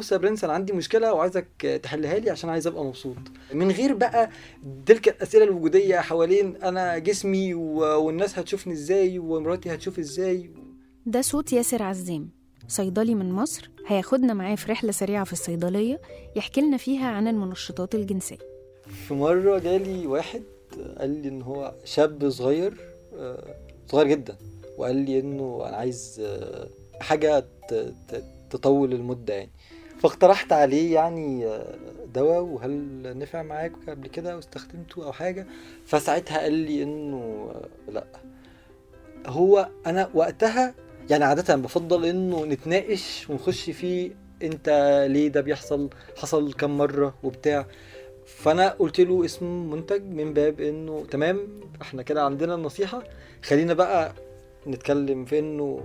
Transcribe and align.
بص 0.00 0.12
يا 0.12 0.16
برنس 0.16 0.44
أنا 0.44 0.52
عندي 0.52 0.72
مشكلة 0.72 1.12
وعايزك 1.14 1.80
تحلها 1.82 2.18
لي 2.18 2.30
عشان 2.30 2.50
عايز 2.50 2.66
أبقى 2.66 2.84
مبسوط. 2.84 3.16
من 3.54 3.70
غير 3.70 3.94
بقى 3.94 4.30
تلك 4.86 5.08
الأسئلة 5.08 5.44
الوجودية 5.44 5.96
حوالين 5.96 6.56
أنا 6.56 6.98
جسمي 6.98 7.54
والناس 7.54 8.38
هتشوفني 8.38 8.72
إزاي 8.72 9.18
ومراتي 9.18 9.74
هتشوف 9.74 9.98
إزاي. 9.98 10.50
ده 11.06 11.20
صوت 11.22 11.52
ياسر 11.52 11.82
عزام 11.82 12.28
صيدلي 12.68 13.14
من 13.14 13.32
مصر 13.32 13.70
هياخدنا 13.86 14.34
معاه 14.34 14.54
في 14.54 14.72
رحلة 14.72 14.92
سريعة 14.92 15.24
في 15.24 15.32
الصيدلية 15.32 16.00
يحكي 16.36 16.60
لنا 16.60 16.76
فيها 16.76 17.06
عن 17.06 17.28
المنشطات 17.28 17.94
الجنسية. 17.94 18.38
في 19.08 19.14
مرة 19.14 19.58
جالي 19.58 20.06
واحد 20.06 20.42
قال 20.98 21.10
لي 21.22 21.28
إن 21.28 21.42
هو 21.42 21.74
شاب 21.84 22.30
صغير 22.30 22.74
آه، 23.14 23.54
صغير 23.88 24.06
جدا 24.06 24.36
وقال 24.78 24.96
لي 24.96 25.20
إنه 25.20 25.62
أنا 25.68 25.76
عايز 25.76 26.20
آه، 26.24 26.68
حاجة 27.00 27.44
تطول 28.50 28.92
المدة 28.92 29.34
يعني. 29.34 29.50
فاقترحت 30.00 30.52
عليه 30.52 30.94
يعني 30.94 31.46
آه، 31.46 31.74
دواء 32.14 32.40
وهل 32.40 33.02
نفع 33.18 33.42
معاك 33.42 33.72
قبل 33.88 34.08
كده 34.08 34.36
واستخدمته 34.36 35.04
أو 35.06 35.12
حاجة؟ 35.12 35.46
فساعتها 35.86 36.38
قال 36.38 36.52
لي 36.52 36.82
إنه 36.82 37.50
لأ. 37.88 38.04
هو 39.26 39.68
أنا 39.86 40.10
وقتها 40.14 40.74
يعني 41.10 41.24
عادة 41.24 41.56
بفضل 41.56 42.04
إنه 42.04 42.44
نتناقش 42.44 43.30
ونخش 43.30 43.70
فيه 43.70 44.10
أنت 44.42 44.68
ليه 45.10 45.28
ده 45.28 45.40
بيحصل 45.40 45.90
حصل 46.16 46.52
كم 46.52 46.78
مرة 46.78 47.14
وبتاع. 47.22 47.66
فأنا 48.26 48.68
قلت 48.68 49.00
له 49.00 49.24
اسم 49.24 49.70
منتج 49.70 50.02
من 50.02 50.34
باب 50.34 50.60
إنه 50.60 51.04
تمام 51.10 51.48
إحنا 51.82 52.02
كده 52.02 52.22
عندنا 52.24 52.54
النصيحة. 52.54 53.02
خلينا 53.42 53.74
بقى 53.74 54.12
نتكلم 54.66 55.24
في 55.24 55.38
إنه 55.38 55.80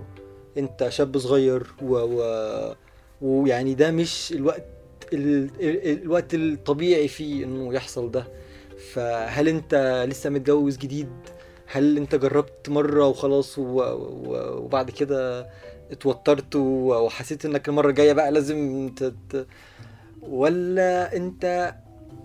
أنت 0.58 0.88
شاب 0.88 1.18
صغير 1.18 1.66
و, 1.82 1.94
و... 1.96 2.74
ويعني 3.22 3.74
ده 3.74 3.90
مش 3.90 4.32
الوقت 4.32 4.64
ال... 5.12 5.50
الوقت 6.02 6.34
الطبيعي 6.34 7.08
فيه 7.08 7.44
إنه 7.44 7.74
يحصل 7.74 8.10
ده. 8.10 8.26
فهل 8.92 9.48
أنت 9.48 10.04
لسه 10.08 10.30
متجوز 10.30 10.76
جديد؟ 10.76 11.08
هل 11.66 11.96
أنت 11.96 12.14
جربت 12.14 12.68
مرة 12.68 13.06
وخلاص. 13.08 13.54
وبعد 13.58 14.90
كده 14.90 15.46
اتوترت 15.90 16.56
وحسيت 16.56 17.44
إنك 17.44 17.68
المرة 17.68 17.88
الجاية 17.88 18.12
بقى 18.12 18.32
لازم 18.32 18.88
تت... 18.96 19.46
ولا 20.22 21.16
أنت 21.16 21.74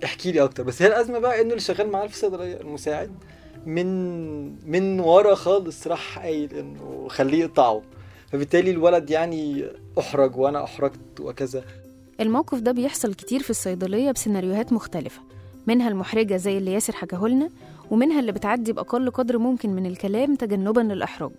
احكي 0.04 0.32
لي 0.32 0.44
أكتر؟ 0.44 0.64
بس 0.64 0.82
هي 0.82 0.88
الأزمة 0.88 1.20
بقى 1.20 1.42
إنه 1.42 1.50
اللي 1.50 1.60
شغال 1.60 1.90
معاه 1.90 2.08
في 2.08 2.14
الصيدليه 2.14 2.62
المساعد 2.62 3.12
من 3.66 4.72
من 4.72 5.00
ورا 5.00 5.36
خالص 5.36 5.88
راح 5.88 6.20
قايل 6.20 6.54
إنه 6.56 7.08
خليه 7.10 7.40
يقطعه. 7.40 7.82
فبالتالي 8.32 8.72
الولد 8.72 9.10
يعني 9.10 9.66
أحرج 10.00 10.36
وأنا 10.38 10.64
أحرجت 10.64 11.20
وكذا. 11.20 11.64
الموقف 12.20 12.60
ده 12.60 12.72
بيحصل 12.72 13.14
كتير 13.14 13.42
في 13.44 13.50
الصيدلية 13.50 14.12
بسيناريوهات 14.12 14.74
مختلفة 14.74 15.22
منها 15.68 15.90
المحرجة 15.90 16.38
زي 16.38 16.58
اللي 16.58 16.74
ياسر 16.74 16.94
حكاهولنا 16.94 17.50
ومنها 17.92 18.20
اللي 18.20 18.32
بتعدي 18.32 18.74
بأقل 18.74 19.12
قدر 19.12 19.38
ممكن 19.38 19.70
من 19.70 19.86
الكلام 19.86 20.36
تجنبا 20.36 20.82
للإحراج 20.82 21.32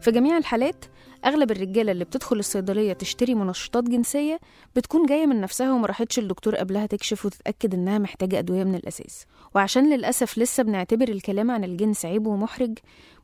في 0.00 0.10
جميع 0.10 0.38
الحالات 0.38 0.84
أغلب 1.24 1.50
الرجالة 1.50 1.92
اللي 1.92 2.04
بتدخل 2.04 2.38
الصيدلية 2.38 2.92
تشتري 2.92 3.34
منشطات 3.34 3.84
جنسية 3.84 4.38
بتكون 4.76 5.06
جاية 5.06 5.26
من 5.26 5.40
نفسها 5.40 5.72
وما 5.72 5.86
راحتش 5.86 6.18
الدكتور 6.18 6.56
قبلها 6.56 6.86
تكشف 6.86 7.26
وتتأكد 7.26 7.74
إنها 7.74 7.98
محتاجة 7.98 8.38
أدوية 8.38 8.64
من 8.64 8.74
الأساس. 8.74 9.26
وعشان 9.54 9.94
للأسف 9.94 10.38
لسه 10.38 10.62
بنعتبر 10.62 11.08
الكلام 11.08 11.50
عن 11.50 11.64
الجنس 11.64 12.04
عيب 12.04 12.26
ومحرج 12.26 12.78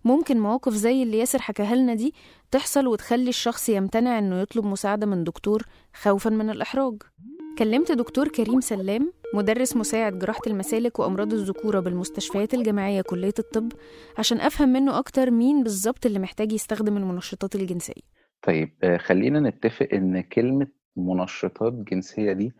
ممكن 0.04 0.40
مواقف 0.40 0.72
زي 0.72 1.02
اللي 1.02 1.18
ياسر 1.18 1.38
حكاها 1.38 1.74
لنا 1.74 1.94
دي 1.94 2.14
تحصل 2.50 2.86
وتخلي 2.86 3.28
الشخص 3.28 3.68
يمتنع 3.68 4.18
إنه 4.18 4.40
يطلب 4.40 4.64
مساعدة 4.66 5.06
من 5.06 5.24
دكتور 5.24 5.62
خوفا 5.94 6.30
من 6.30 6.50
الإحراج. 6.50 6.94
كلمت 7.58 7.92
دكتور 7.92 8.28
كريم 8.28 8.60
سلام 8.60 9.12
مدرس 9.34 9.76
مساعد 9.76 10.18
جراحة 10.18 10.40
المسالك 10.46 10.98
وأمراض 10.98 11.32
الذكورة 11.32 11.80
بالمستشفيات 11.80 12.54
الجامعية 12.54 13.00
كلية 13.02 13.34
الطب 13.38 13.72
عشان 14.18 14.40
أفهم 14.40 14.68
منه 14.68 14.98
أكتر 14.98 15.30
مين 15.30 15.62
بالظبط 15.62 16.06
اللي 16.06 16.18
محتاج 16.18 16.52
يستخدم 16.52 16.96
المنشطات 16.96 17.54
الجنسية. 17.54 18.02
طيب 18.46 18.68
آه، 18.82 18.96
خلينا 18.96 19.40
نتفق 19.40 19.88
إن 19.92 20.20
كلمة 20.20 20.66
منشطات 20.96 21.72
جنسية 21.72 22.32
دي 22.32 22.52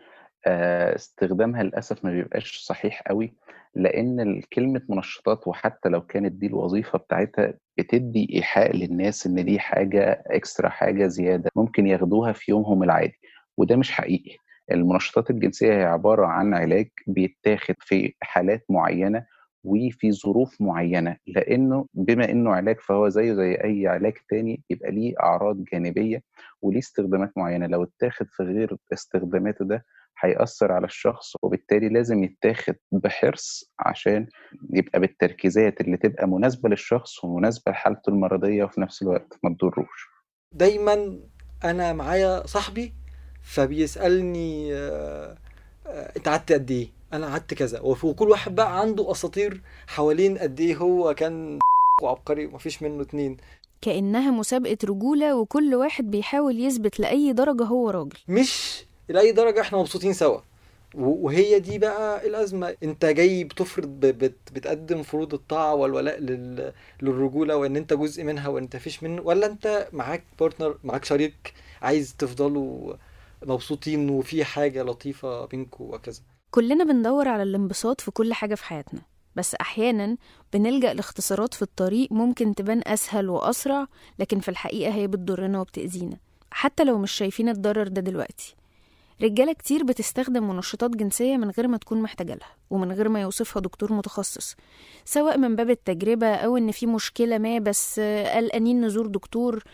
استخدامها 0.47 1.63
للأسف 1.63 2.05
ما 2.05 2.11
بيبقاش 2.11 2.59
صحيح 2.59 3.03
قوي 3.09 3.35
لأن 3.75 4.43
كلمة 4.53 4.83
منشطات 4.89 5.49
وحتى 5.49 5.89
لو 5.89 6.01
كانت 6.07 6.33
دي 6.33 6.47
الوظيفة 6.47 6.99
بتاعتها 6.99 7.55
بتدي 7.79 8.29
إيحاء 8.35 8.77
للناس 8.77 9.27
إن 9.27 9.45
دي 9.45 9.59
حاجة 9.59 10.23
إكسترا 10.27 10.69
حاجة 10.69 11.07
زيادة 11.07 11.51
ممكن 11.57 11.87
ياخدوها 11.87 12.33
في 12.33 12.51
يومهم 12.51 12.83
العادي 12.83 13.19
وده 13.57 13.77
مش 13.77 13.93
حقيقي. 13.93 14.37
المنشطات 14.73 15.31
الجنسية 15.31 15.73
هي 15.73 15.85
عبارة 15.85 16.27
عن 16.27 16.55
علاج 16.55 16.89
بيتاخد 17.07 17.75
في 17.81 18.15
حالات 18.23 18.65
معينة 18.69 19.25
وفي 19.65 20.13
ظروف 20.13 20.61
معينة. 20.61 21.17
لأنه 21.27 21.87
بما 21.95 22.31
إنه 22.31 22.51
علاج 22.55 22.81
فهو 22.81 23.09
زيه 23.09 23.35
زي 23.35 23.55
أي 23.55 23.87
علاج 23.87 24.13
تاني 24.31 24.63
يبقى 24.71 24.91
ليه 24.91 25.15
أعراض 25.23 25.65
جانبية 25.73 26.23
وليه 26.63 26.79
استخدامات 26.79 27.33
معينة. 27.37 27.67
لو 27.67 27.83
اتاخد 27.85 28.27
في 28.31 28.43
غير 28.43 28.77
استخداماته 28.93 29.65
ده 29.65 29.85
هيأثر 30.21 30.73
على 30.73 30.87
الشخص 30.87 31.33
وبالتالي 31.43 31.89
لازم 31.89 32.25
يتاخد 32.25 32.75
بحرص 32.93 33.73
عشان 33.79 34.27
يبقى 34.73 35.01
بالتركيزات 35.01 35.81
اللي 35.81 35.97
تبقى 35.97 36.29
مناسبة 36.29 36.69
للشخص 36.69 37.25
ومناسبة 37.25 37.73
لحالته 37.73 38.11
المرضية 38.11 38.65
وفي 38.65 38.81
نفس 38.81 39.03
الوقت 39.03 39.39
ما 39.43 39.57
تضروش. 39.61 40.09
دايما 40.53 41.19
أنا 41.65 41.93
معايا 41.93 42.47
صاحبي 42.47 42.93
فبيسألني 43.43 44.75
آه، 44.75 45.37
آه، 45.87 46.13
انت 46.17 46.29
قعدت 46.29 46.53
قد 46.53 46.71
إيه؟ 46.71 46.89
أنا 47.13 47.27
قعدت 47.27 47.55
كذا. 47.55 47.81
وكل 47.81 48.29
واحد 48.29 48.55
بقى 48.55 48.81
عنده 48.81 49.11
أساطير 49.11 49.61
حوالين 49.87 50.39
قد 50.39 50.61
إيه 50.61 50.77
هو 50.77 51.15
كان 51.15 51.59
وعبقري 52.03 52.47
ومفيش 52.47 52.83
منه 52.83 53.03
اتنين. 53.03 53.37
كأنها 53.81 54.31
مسابقة 54.31 54.79
رجولة 54.85 55.37
وكل 55.37 55.75
واحد 55.75 56.11
بيحاول 56.11 56.61
يثبت 56.61 57.01
لأي 57.01 57.33
درجة 57.33 57.65
هو 57.65 57.91
راجل. 57.91 58.19
مش 58.29 58.85
لأي 59.09 59.33
درجة 59.33 59.61
إحنا 59.61 59.79
مبسوطين 59.79 60.13
سوا. 60.13 60.41
وهي 60.95 61.59
دي 61.61 61.79
بقى 61.79 62.27
الأزمة. 62.27 62.77
أنت 62.83 63.05
جاي 63.05 63.45
بتفرض 63.45 63.89
بت 64.01 64.35
بتقدم 64.53 65.03
فروض 65.03 65.35
الطاعة 65.35 65.75
والولاء 65.75 66.19
للرجولة 67.03 67.57
وإن 67.57 67.77
أنت 67.77 67.93
جزء 67.93 68.25
منها 68.25 68.49
وانت 68.49 68.77
فيش 68.77 69.03
منه. 69.03 69.23
ولا 69.23 69.47
أنت 69.47 69.89
معاك 69.93 70.25
بارتنر 70.41 70.79
معاك 70.85 71.05
شريك 71.05 71.55
عايز 71.83 72.15
تفضلوا 72.19 72.95
مبسوطين 73.47 74.11
وفي 74.11 74.45
حاجة 74.45 74.83
لطيفة 74.83 75.45
بينكم 75.47 75.85
وكذا؟ 75.85 76.21
كلنا 76.55 76.85
بندور 76.85 77.29
على 77.29 77.43
الانبساط 77.43 78.01
في 78.01 78.11
كل 78.11 78.33
حاجة 78.35 78.55
في 78.55 78.65
حياتنا 78.65 79.01
بس 79.37 79.55
أحيانا 79.55 80.17
بنلجأ 80.53 80.95
لاختصارات 80.95 81.55
في 81.55 81.63
الطريق 81.63 82.13
ممكن 82.13 82.55
تبان 82.55 82.83
أسهل 82.87 83.29
وأسرع 83.29 83.87
لكن 84.19 84.41
في 84.41 84.49
الحقيقة 84.49 84.95
هي 84.95 85.07
بتضرنا 85.07 85.61
وبتأذينا 85.61 86.17
حتى 86.51 86.85
لو 86.85 86.99
مش 86.99 87.13
شايفين 87.13 87.49
الضرر 87.49 87.89
ده 87.89 88.01
دلوقتي. 88.01 88.55
رجالة 89.23 89.53
كتير 89.53 89.85
بتستخدم 89.85 90.49
منشطات 90.49 90.91
جنسية 90.91 91.37
من 91.37 91.51
غير 91.51 91.69
ما 91.69 91.77
تكون 91.77 92.03
محتاجة 92.03 92.35
لها 92.35 92.57
ومن 92.71 92.93
غير 92.93 93.09
ما 93.09 93.21
يوصفها 93.21 93.61
دكتور 93.61 93.93
متخصص 93.93 94.57
سواء 95.05 95.39
من 95.39 95.57
باب 95.57 95.71
التجربة 95.71 96.35
أو 96.35 96.57
إن 96.57 96.71
في 96.71 96.87
مشكلة 96.87 97.39
ما 97.39 97.59
بس 97.59 98.01
قلقانين 98.35 98.85
نزور 98.85 99.07
دكتور 99.07 99.65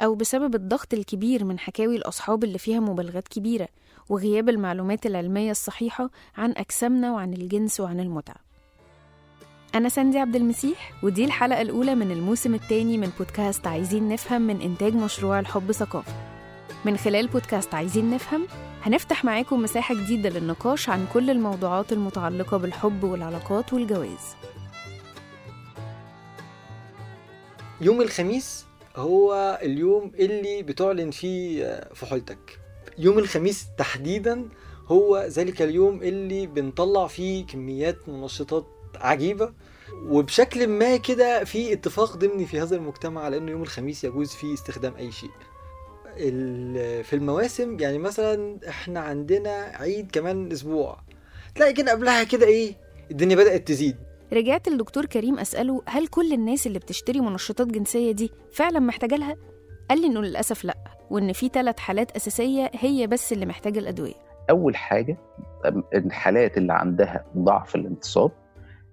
أو 0.00 0.14
بسبب 0.14 0.54
الضغط 0.54 0.94
الكبير 0.94 1.44
من 1.44 1.58
حكاوي 1.58 1.96
الأصحاب 1.96 2.44
اللي 2.44 2.58
فيها 2.58 2.80
مبالغات 2.80 3.28
كبيرة. 3.28 3.68
وغياب 4.08 4.48
المعلومات 4.48 5.06
العلمية 5.06 5.50
الصحيحة 5.50 6.10
عن 6.36 6.54
أجسامنا 6.56 7.12
وعن 7.12 7.32
الجنس 7.32 7.80
وعن 7.80 8.00
المتعة. 8.00 8.36
أنا 9.74 9.88
ساندي 9.88 10.18
عبد 10.18 10.36
المسيح 10.36 10.92
ودي 11.02 11.24
الحلقة 11.24 11.60
الأولى 11.62 11.94
من 11.94 12.10
الموسم 12.10 12.54
الثاني 12.54 12.98
من 12.98 13.10
بودكاست 13.18 13.66
عايزين 13.66 14.08
نفهم 14.08 14.42
من 14.42 14.60
إنتاج 14.60 14.94
مشروع 14.94 15.40
الحب 15.40 15.72
ثقافة. 15.72 16.12
من 16.84 16.96
خلال 16.96 17.28
بودكاست 17.28 17.74
عايزين 17.74 18.10
نفهم 18.10 18.46
هنفتح 18.82 19.24
معاكم 19.24 19.62
مساحة 19.62 19.94
جديدة 19.94 20.28
للنقاش 20.28 20.88
عن 20.88 21.06
كل 21.12 21.30
الموضوعات 21.30 21.92
المتعلقة 21.92 22.56
بالحب 22.56 23.04
والعلاقات 23.04 23.72
والجواز. 23.72 24.34
يوم 27.80 28.00
الخميس 28.00 28.66
هو 28.96 29.58
اليوم 29.62 30.12
اللي 30.14 30.62
بتعلن 30.62 31.10
فيه 31.10 31.80
فحولتك. 31.94 32.61
يوم 32.98 33.18
الخميس 33.18 33.66
تحديدا 33.78 34.48
هو 34.86 35.26
ذلك 35.30 35.62
اليوم 35.62 36.02
اللي 36.02 36.46
بنطلع 36.46 37.06
فيه 37.06 37.46
كميات 37.46 38.08
منشطات 38.08 38.66
عجيبة. 38.94 39.52
وبشكل 40.06 40.66
ما 40.66 40.96
كده 40.96 41.44
في 41.44 41.72
اتفاق 41.72 42.16
ضمني 42.16 42.46
في 42.46 42.60
هذا 42.60 42.76
المجتمع 42.76 43.22
على 43.24 43.36
إنه 43.36 43.50
يوم 43.50 43.62
الخميس 43.62 44.04
يجوز 44.04 44.30
فيه 44.30 44.54
استخدام 44.54 44.94
أي 44.96 45.12
شيء. 45.12 45.30
في 47.02 47.12
المواسم 47.12 47.78
يعني 47.80 47.98
مثلا 47.98 48.58
إحنا 48.68 49.00
عندنا 49.00 49.72
عيد 49.74 50.10
كمان 50.12 50.52
أسبوع. 50.52 50.98
تلاقي 51.54 51.72
كده 51.72 51.92
قبلها 51.92 52.24
كده 52.24 52.46
إيه 52.46 52.76
الدنيا 53.10 53.36
بدأت 53.36 53.68
تزيد. 53.68 53.96
رجعت 54.32 54.68
للدكتور 54.68 55.06
كريم 55.06 55.38
أسأله 55.38 55.82
هل 55.86 56.06
كل 56.06 56.32
الناس 56.32 56.66
اللي 56.66 56.78
بتشتري 56.78 57.20
منشطات 57.20 57.66
جنسية 57.66 58.12
دي 58.12 58.30
فعلا 58.52 58.80
محتاجة 58.80 59.14
لها؟ 59.16 59.36
قال 59.90 60.00
لي 60.00 60.06
إنه 60.06 60.20
للأسف 60.20 60.64
لأ. 60.64 60.76
وإن 61.12 61.32
في 61.32 61.48
ثلاث 61.48 61.78
حالات 61.78 62.16
أساسية 62.16 62.70
هي 62.74 63.06
بس 63.06 63.32
اللي 63.32 63.46
محتاجة 63.46 63.78
الأدوية. 63.78 64.14
أول 64.50 64.76
حاجة 64.76 65.16
أم- 65.66 65.82
الحالات 65.94 66.58
اللي 66.58 66.72
عندها 66.72 67.24
ضعف 67.36 67.74
الانتصاب 67.74 68.30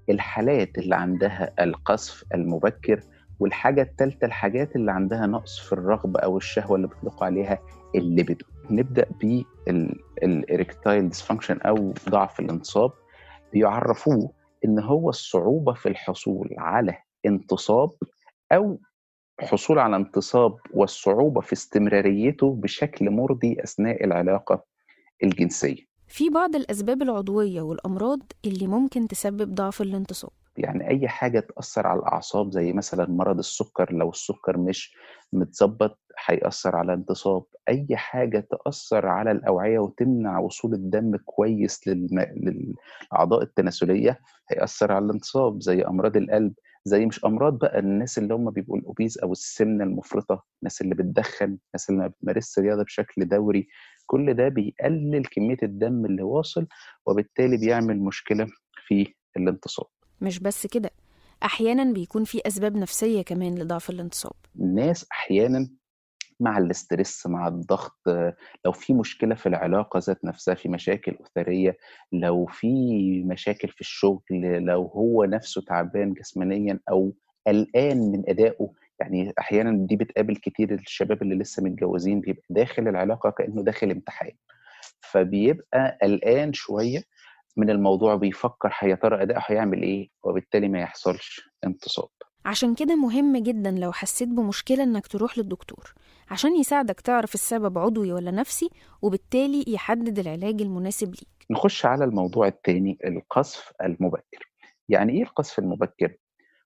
الحالات 0.10 0.78
اللي 0.78 0.96
عندها 0.96 1.54
القذف 1.64 2.24
المبكر 2.34 3.00
والحاجة 3.40 3.82
الثالثه 3.82 4.26
الحاجات 4.28 4.76
اللي 4.76 4.92
عندها 4.92 5.26
نقص 5.28 5.60
في 5.60 5.74
الرغبة 5.74 6.20
أو 6.20 6.38
الشهوة 6.38 6.76
اللي 6.76 6.88
بيطلقوا 6.88 7.26
عليها 7.26 7.60
الليبيدو 7.96 8.46
نبدأ 8.70 9.06
بال 10.22 10.39
erectile 10.39 11.10
dysfunction 11.10 11.58
أو 11.62 11.94
ضعف 12.10 12.40
الانتصاب. 12.40 12.92
بيعرفوه 13.54 14.32
إن 14.66 14.80
هو 14.80 15.10
الصعوبة 15.10 15.74
في 15.74 15.90
الحصول 15.90 16.50
على 16.58 16.98
انتصاب 17.26 17.90
أو 18.52 18.80
حصول 19.40 19.80
على 19.80 19.96
انتصاب 19.96 20.58
والصعوبة 20.74 21.42
في 21.42 21.54
استمراريته 21.54 22.56
بشكل 22.56 23.10
مرضي 23.10 23.58
أثناء 23.64 24.04
العلاقة 24.06 24.64
الجنسية. 25.24 25.90
في 26.08 26.30
بعض 26.30 26.56
الأسباب 26.56 27.02
العضوية 27.02 27.62
والأمراض 27.62 28.20
اللي 28.46 28.68
ممكن 28.68 29.08
تسبب 29.08 29.56
ضعف 29.56 29.82
الانتصاب. 29.82 30.32
يعني 30.58 30.90
أي 30.90 31.08
حاجة 31.08 31.40
تأثر 31.40 31.88
على 31.88 32.00
الأعصاب 32.00 32.52
زي 32.52 32.74
مثلا 32.74 33.10
مرض 33.10 33.38
السكر 33.38 33.94
لو 33.94 34.10
السكر 34.10 34.58
مش 34.58 34.96
متظبط 35.34 36.00
هيأثر 36.26 36.76
على 36.76 36.94
انتصاب 36.94 37.44
أي 37.70 37.88
حاجة 37.94 38.48
تأثر 38.52 39.06
على 39.06 39.32
الأوعية 39.32 39.80
وتمنع 39.80 40.40
وصول 40.40 40.74
الدم 40.74 41.18
كويس 41.18 41.88
للم... 41.88 42.26
للأعضاء 43.12 43.42
التناسلية 43.44 44.20
هيأثر 44.50 44.92
على 44.92 45.06
الانتصاب 45.06 45.62
زي 45.62 45.82
أمراض 45.82 46.18
القلب 46.18 46.54
زي 46.86 47.06
مش 47.06 47.26
أمراض 47.26 47.60
بقى 47.60 47.80
الناس 47.80 48.18
اللي 48.18 48.34
هم 48.34 48.50
بيبقوا 48.52 48.78
الأوبيز 48.78 49.18
أو 49.24 49.32
السمنة 49.32 49.84
المفرطة 49.84 50.44
الناس 50.62 50.82
اللي 50.82 50.96
بتدخن 50.96 51.46
الناس 51.46 51.90
اللي 51.90 52.02
ما 52.02 52.08
بتمارسش 52.08 52.60
رياضة 52.60 52.84
بشكل 52.84 53.28
دوري 53.28 53.68
كل 54.06 54.34
ده 54.34 54.48
بيقلل 54.48 55.26
كمية 55.32 55.58
الدم 55.64 56.06
اللي 56.06 56.24
واصل 56.24 56.68
وبالتالي 57.06 57.58
بيعمل 57.58 58.00
مشكلة 58.00 58.48
في 58.88 59.14
الانتصاب. 59.38 59.88
مش 60.22 60.40
بس 60.40 60.68
كده 60.68 60.90
أحيانا 61.44 61.94
بيكون 61.94 62.24
في 62.24 62.42
أسباب 62.48 62.76
نفسية 62.76 63.22
كمان 63.22 63.56
لضعف 63.60 63.90
الانتصاب. 63.90 64.34
الناس 64.60 65.06
أحيانا 65.12 65.70
مع 66.40 66.58
الاسترس 66.58 67.28
مع 67.28 67.48
الضغط 67.48 67.98
لو 68.66 68.72
في 68.72 68.94
مشكلة 68.94 69.36
في 69.36 69.50
العلاقة 69.50 70.00
ذات 70.08 70.26
نفسها 70.26 70.56
في 70.56 70.70
مشاكل 70.70 71.16
اسريه 71.22 71.78
لو 72.12 72.46
في 72.46 72.68
مشاكل 73.24 73.68
في 73.68 73.82
الشغل 73.82 74.22
لو 74.66 74.82
هو 74.86 75.24
نفسه 75.26 75.62
تعبان 75.62 76.14
جسمانيا 76.14 76.80
أو 76.90 77.14
قلقان 77.48 77.98
من 78.12 78.24
أدائه 78.30 78.72
يعني 79.00 79.34
أحيانا 79.40 79.86
دي 79.88 79.96
بتقابل 79.96 80.36
كتير 80.36 80.74
الشباب 80.74 81.22
اللي 81.22 81.36
لسه 81.36 81.64
متجوزين 81.64 82.22
بيبقى 82.22 82.44
داخل 82.50 82.88
العلاقة 82.88 83.30
كأنه 83.30 83.64
داخل 83.64 83.92
امتحان 83.92 84.32
فبيبقى 85.02 85.98
قلقان 86.02 86.54
شوية 86.54 87.04
من 87.58 87.70
الموضوع 87.70 88.16
بيفكر 88.16 88.74
يا 88.84 88.96
ترى 88.96 89.22
اداؤه 89.24 89.42
هيعمل 89.46 89.82
إيه 89.84 90.10
وبالتالي 90.24 90.68
ما 90.68 90.80
يحصلش 90.80 91.50
انتصاب. 91.66 92.10
عشان 92.46 92.76
كده 92.76 92.96
مهم 92.96 93.38
جدا 93.38 93.72
لو 93.72 93.92
حسيت 93.92 94.28
بمشكلة 94.30 94.84
إنك 94.84 95.08
تروح 95.08 95.38
للدكتور 95.38 95.94
عشان 96.32 96.56
يساعدك 96.58 97.02
تعرف 97.02 97.34
السبب 97.34 97.78
عضوي 97.78 98.14
ولا 98.14 98.32
نفسي 98.32 98.70
وبالتالي 99.02 99.66
يحدد 99.68 100.20
العلاج 100.20 100.62
المناسب 100.62 101.08
ليك. 101.10 101.28
نخش 101.52 101.86
على 101.86 102.06
الموضوع 102.06 102.48
الثاني 102.48 102.98
القذف 103.06 103.72
المبكر. 103.84 104.52
يعني 104.90 105.14
إيه 105.14 105.24
القذف 105.24 105.60
المبكر؟ 105.60 106.16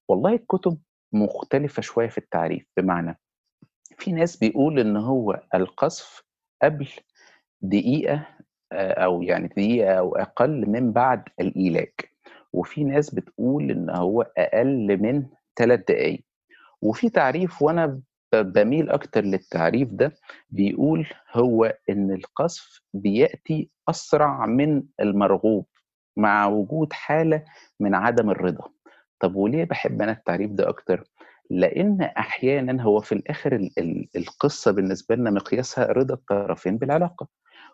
والله 0.08 0.34
الكتب 0.34 0.78
مختلفة 1.14 1.82
شوية 1.82 2.08
في 2.10 2.18
التعريف 2.18 2.66
بمعنى 2.78 3.20
في 3.98 4.12
ناس 4.12 4.38
بيقول 4.38 4.80
إن 4.80 4.98
هو 4.98 5.42
القذف 5.56 6.24
قبل 6.64 6.88
دقيقة 7.62 8.28
آه، 8.72 8.92
أو 9.06 9.22
يعني 9.22 9.48
دقيقة 9.48 9.94
أو 9.94 10.16
أقل 10.16 10.70
من 10.70 10.92
بعد 10.92 11.24
الإيلاج 11.40 11.92
وفي 12.54 12.84
ناس 12.84 13.16
بتقول 13.16 13.72
إن 13.72 13.90
هو 13.90 14.22
أقل 14.38 14.98
من 15.02 15.26
ثلاث 15.56 15.80
دقايق. 15.80 16.24
وفي 16.82 17.10
تعريف 17.10 17.62
وأنا 17.62 18.02
بميل 18.34 18.90
أكتر 18.90 19.22
للتعريف 19.24 19.90
ده 19.92 20.12
بيقول 20.50 21.08
هو 21.34 21.78
إن 21.90 22.12
القذف 22.12 22.82
بيأتي 22.94 23.70
أسرع 23.90 24.46
من 24.46 24.84
المرغوب 25.00 25.66
مع 26.18 26.46
وجود 26.48 26.94
حالة 26.94 27.44
من 27.80 27.96
عدم 27.96 28.30
الرضا. 28.30 28.70
طب 29.20 29.36
وليه 29.36 29.64
بحب 29.64 30.02
أنا 30.02 30.12
التعريف 30.12 30.52
ده 30.52 30.70
أكتر؟ 30.70 31.04
لأن 31.50 32.02
أحيانا 32.02 32.84
هو 32.84 33.00
في 33.00 33.12
الآخر 33.12 33.56
ال- 33.56 33.72
ال- 33.80 34.10
القصة 34.16 34.72
بالنسبة 34.72 35.16
لنا 35.16 35.32
مقياسها 35.32 35.86
رضا 35.86 36.14
الطرفين 36.14 36.78
بالعلاقة. 36.78 37.28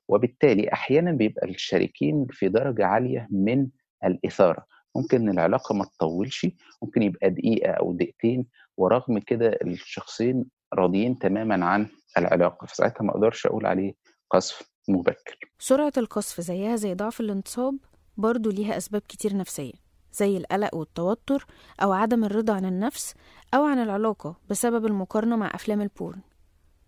وبالتالي 0.07 0.73
أحيانا 0.73 1.11
بيبقى 1.11 1.47
الشريكين 1.49 2.25
في 2.31 2.49
درجة 2.49 2.85
عالية 2.85 3.27
من 3.31 3.67
الإثارة. 4.05 4.65
ممكن 4.95 5.29
العلاقة 5.29 5.75
ما 5.75 5.85
تطولش 5.85 6.47
ممكن 6.81 7.01
يبقى 7.03 7.29
دقيقة 7.29 7.71
أو 7.71 7.93
دقيقتين 7.93 8.45
ورغم 8.77 9.19
كده 9.19 9.57
الشخصين 9.63 10.45
راضيين 10.73 11.19
تماما 11.19 11.65
عن 11.65 11.87
العلاقة 12.17 12.65
فساعتها 12.67 13.03
ما 13.03 13.11
أقدرش 13.11 13.45
أقول 13.45 13.65
عليه 13.65 13.93
قذف 14.29 14.61
مبكر 14.89 15.39
سرعة 15.59 15.93
القذف 15.97 16.41
زيها 16.41 16.75
زي 16.75 16.93
ضعف 16.93 17.19
الانتصاب 17.19 17.77
برضو 18.17 18.49
ليها 18.49 18.77
أسباب 18.77 19.01
كتير 19.07 19.37
نفسية 19.37 19.73
زي 20.13 20.37
القلق 20.37 20.75
والتوتر 20.75 21.45
أو 21.83 21.91
عدم 21.91 22.23
الرضا 22.23 22.53
عن 22.53 22.65
النفس 22.65 23.15
أو 23.53 23.63
عن 23.65 23.79
العلاقة 23.79 24.35
بسبب 24.49 24.85
المقارنة 24.85 25.35
مع 25.35 25.51
أفلام 25.55 25.81
البورن 25.81 26.21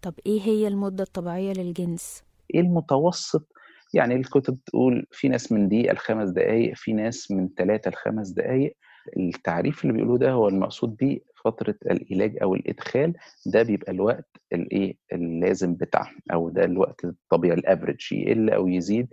طب 0.01 0.13
إيه 0.25 0.41
هي 0.41 0.67
المدة 0.67 1.03
الطبيعية 1.03 1.53
للجنس؟ 1.53 2.23
إيه 2.53 2.59
المتوسط 2.61 3.47
يعني 3.93 4.15
الكتب 4.15 4.57
تقول 4.65 5.05
في 5.11 5.29
ناس 5.29 5.51
من 5.51 5.67
دقيقة 5.69 5.93
لخمس 5.93 6.29
دقائق 6.29 6.75
في 6.75 6.93
ناس 6.93 7.31
من 7.31 7.49
ثلاثة 7.57 7.91
لخمس 7.91 8.29
دقائق 8.29 8.75
التعريف 9.17 9.81
اللي 9.83 9.93
بيقولوه 9.93 10.17
ده 10.17 10.31
هو 10.31 10.47
المقصود 10.47 10.95
بيه 10.95 11.19
فترة 11.45 11.75
العلاج 11.91 12.37
أو 12.41 12.55
الإدخال. 12.55 13.13
ده 13.45 13.63
بيبقى 13.63 13.91
الوقت 13.91 14.29
الإيه؟ 14.53 14.97
اللازم 15.13 15.75
بتاعه 15.75 16.09
أو 16.33 16.49
ده 16.49 16.65
الوقت 16.65 17.05
الطبيعي 17.05 17.57
ال 17.57 17.64
average 17.64 18.13
يقل 18.13 18.49
أو 18.49 18.67
يزيد. 18.67 19.07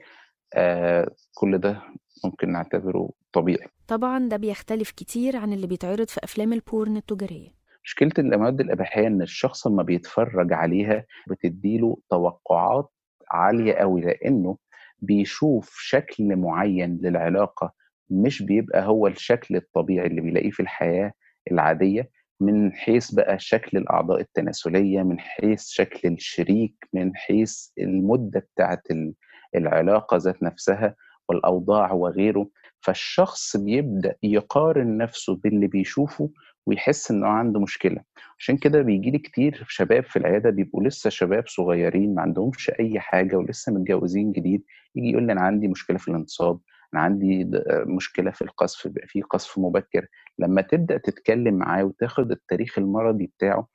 آه 0.54 1.10
كل 1.34 1.58
ده 1.58 1.82
ممكن 2.24 2.52
نعتبره 2.52 3.10
طبيعي. 3.32 3.68
طبعا 3.86 4.28
ده 4.28 4.36
بيختلف 4.36 4.90
كتير 4.90 5.36
عن 5.36 5.52
اللي 5.52 5.66
بيتعرض 5.66 6.08
في 6.08 6.20
أفلام 6.24 6.52
ال 6.52 6.61
porn 6.61 6.96
التجارية. 6.96 7.48
مشكلة 7.84 8.12
المواد 8.18 8.60
الأباحية 8.60 9.06
إن 9.06 9.22
الشخص 9.22 9.66
لما 9.66 9.82
بيتفرج 9.82 10.52
عليها 10.52 11.04
بتديله 11.28 11.96
توقعات 12.10 12.88
عالية 13.30 13.74
قوي 13.74 14.00
لأنه 14.00 14.56
بيشوف 14.98 15.76
شكل 15.78 16.36
معين 16.36 16.98
للعلاقة 17.02 17.72
مش 18.10 18.42
بيبقى 18.42 18.86
هو 18.86 19.06
الشكل 19.06 19.56
الطبيعي 19.56 20.06
اللي 20.06 20.20
بيلاقيه 20.20 20.50
في 20.50 20.60
الحياة 20.60 21.12
العادية 21.50 22.10
من 22.40 22.72
حيث 22.72 23.10
بقى 23.10 23.38
شكل 23.38 23.78
الأعضاء 23.78 24.20
التناسلية 24.20 25.02
من 25.02 25.20
حيث 25.20 25.66
شكل 25.66 26.08
الشريك 26.08 26.74
من 26.92 27.16
حيث 27.16 27.66
المدة 27.78 28.40
بتاعت 28.54 28.82
ال- 28.90 29.14
العلاقة 29.56 30.16
ذات 30.16 30.42
نفسها 30.42 30.94
والأوضاع 31.28 31.92
وغيره. 31.92 32.48
فالشخص 32.80 33.56
بيبدأ 33.56 34.16
يقارن 34.22 34.96
نفسه 34.96 35.36
باللي 35.36 35.66
بيشوفه 35.66 36.30
ويحس 36.68 37.10
انه 37.10 37.26
عنده 37.26 37.60
مشكلة. 37.60 38.00
عشان 38.38 38.56
كده 38.56 38.82
بيجي 38.82 39.10
لي 39.10 39.18
كتير 39.18 39.64
شباب 39.68 40.04
في 40.04 40.18
العيادة 40.18 40.50
بيبقوا 40.50 40.82
لسه 40.82 41.10
شباب 41.10 41.44
صغيرين 41.46 42.14
ما 42.14 42.22
عندهمش 42.22 42.70
أي 42.80 43.00
حاجة 43.00 43.36
ولسه 43.36 43.72
متجوزين 43.72 44.32
جديد 44.32 44.62
يجي 44.94 45.10
يقول 45.10 45.26
لي 45.26 45.32
أنا 45.32 45.40
عندي 45.40 45.68
مشكلة 45.68 45.98
في 45.98 46.08
الانتصاب 46.08 46.58
أنا 46.94 47.02
عندي 47.02 47.44
د- 47.44 47.64
مشكلة 47.86 48.30
في 48.30 48.42
القذف 48.42 48.86
بقى 48.88 49.06
في 49.06 49.22
قذف 49.22 49.58
مبكر. 49.58 50.06
لما 50.38 50.62
تبدأ 50.62 50.96
تتكلم 50.98 51.54
معاه 51.54 51.84
وتاخد 51.84 52.30
التاريخ 52.30 52.78
المرضي 52.78 53.26
بتاعه 53.38 53.66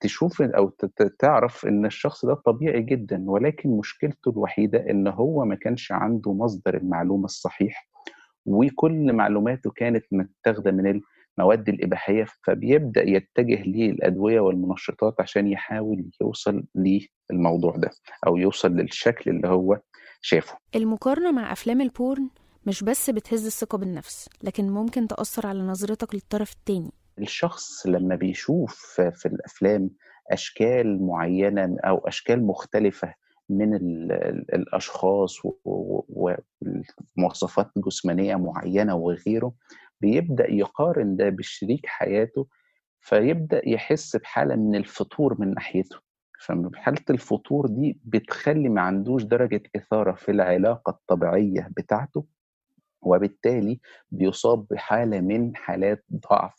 تشوف 0.00 0.42
أو 0.42 0.72
تعرف 1.18 1.66
إن 1.66 1.86
الشخص 1.86 2.24
ده 2.26 2.34
طبيعي 2.34 2.82
جدا 2.82 3.24
ولكن 3.26 3.70
مشكلته 3.70 4.30
الوحيدة 4.30 4.90
إن 4.90 5.08
هو 5.08 5.44
ما 5.44 5.54
كانش 5.54 5.92
عنده 5.92 6.32
مصدر 6.32 6.76
المعلومة 6.76 7.24
الصحيح. 7.24 7.88
وكل 8.46 9.12
معلوماته 9.12 9.70
كانت 9.70 10.04
متاخدة 10.12 10.70
من 10.70 10.86
المواد 11.38 11.68
الإباحية 11.68 12.26
فبيبدأ 12.46 13.02
يتجه 13.02 13.62
للأدوية 13.62 14.40
والمنشطات 14.40 15.20
عشان 15.20 15.46
يحاول 15.48 16.10
يوصل 16.20 16.64
للموضوع 16.74 17.76
ده 17.76 17.90
أو 18.26 18.36
يوصل 18.36 18.72
للشكل 18.72 19.30
اللي 19.30 19.48
هو 19.48 19.80
شافه. 20.20 20.56
المقارنة 20.76 21.32
مع 21.32 21.52
أفلام 21.52 21.80
البورن 21.80 22.28
مش 22.66 22.84
بس 22.84 23.10
بتهز 23.10 23.46
الثقة 23.46 23.78
بالنفس 23.78 24.28
لكن 24.42 24.70
ممكن 24.70 25.08
تأثر 25.08 25.46
على 25.46 25.62
نظرتك 25.62 26.14
للطرف 26.14 26.52
التاني. 26.52 26.90
الشخص 27.18 27.86
لما 27.86 28.14
بيشوف 28.14 29.00
في 29.14 29.26
الأفلام 29.26 29.90
أشكال 30.32 31.06
معينة 31.06 31.76
أو 31.84 31.98
أشكال 31.98 32.46
مختلفة 32.46 33.14
من 33.50 33.74
ال 33.74 34.12
ال 34.12 34.54
الأشخاص 34.54 35.36
ومواصفات 35.64 37.70
جسمانية 37.76 38.36
معينة 38.36 38.94
وغيره 38.94 39.52
بيبدأ 40.00 40.50
يقارن 40.50 41.16
ده 41.16 41.28
بشريك 41.28 41.86
حياته 41.86 42.46
فيبدأ 43.00 43.68
يحس 43.68 44.16
بحالة 44.16 44.56
من 44.56 44.74
الفتور 44.76 45.40
من 45.40 45.54
ناحيته. 45.54 45.96
ففي 46.40 46.70
حالة 46.74 47.04
الفتور 47.10 47.66
دي 47.66 48.00
بتخلي 48.04 48.68
ما 48.68 48.80
عندوش 48.80 49.22
درجة 49.22 49.62
إثارة 49.76 50.12
في 50.12 50.30
العلاقة 50.30 50.90
الطبيعية 50.90 51.68
بتاعته 51.76 52.24
وبالتالي 53.02 53.80
بيصاب 54.10 54.66
بحالة 54.70 55.20
من 55.20 55.56
حالات 55.56 56.04
ضعف 56.30 56.54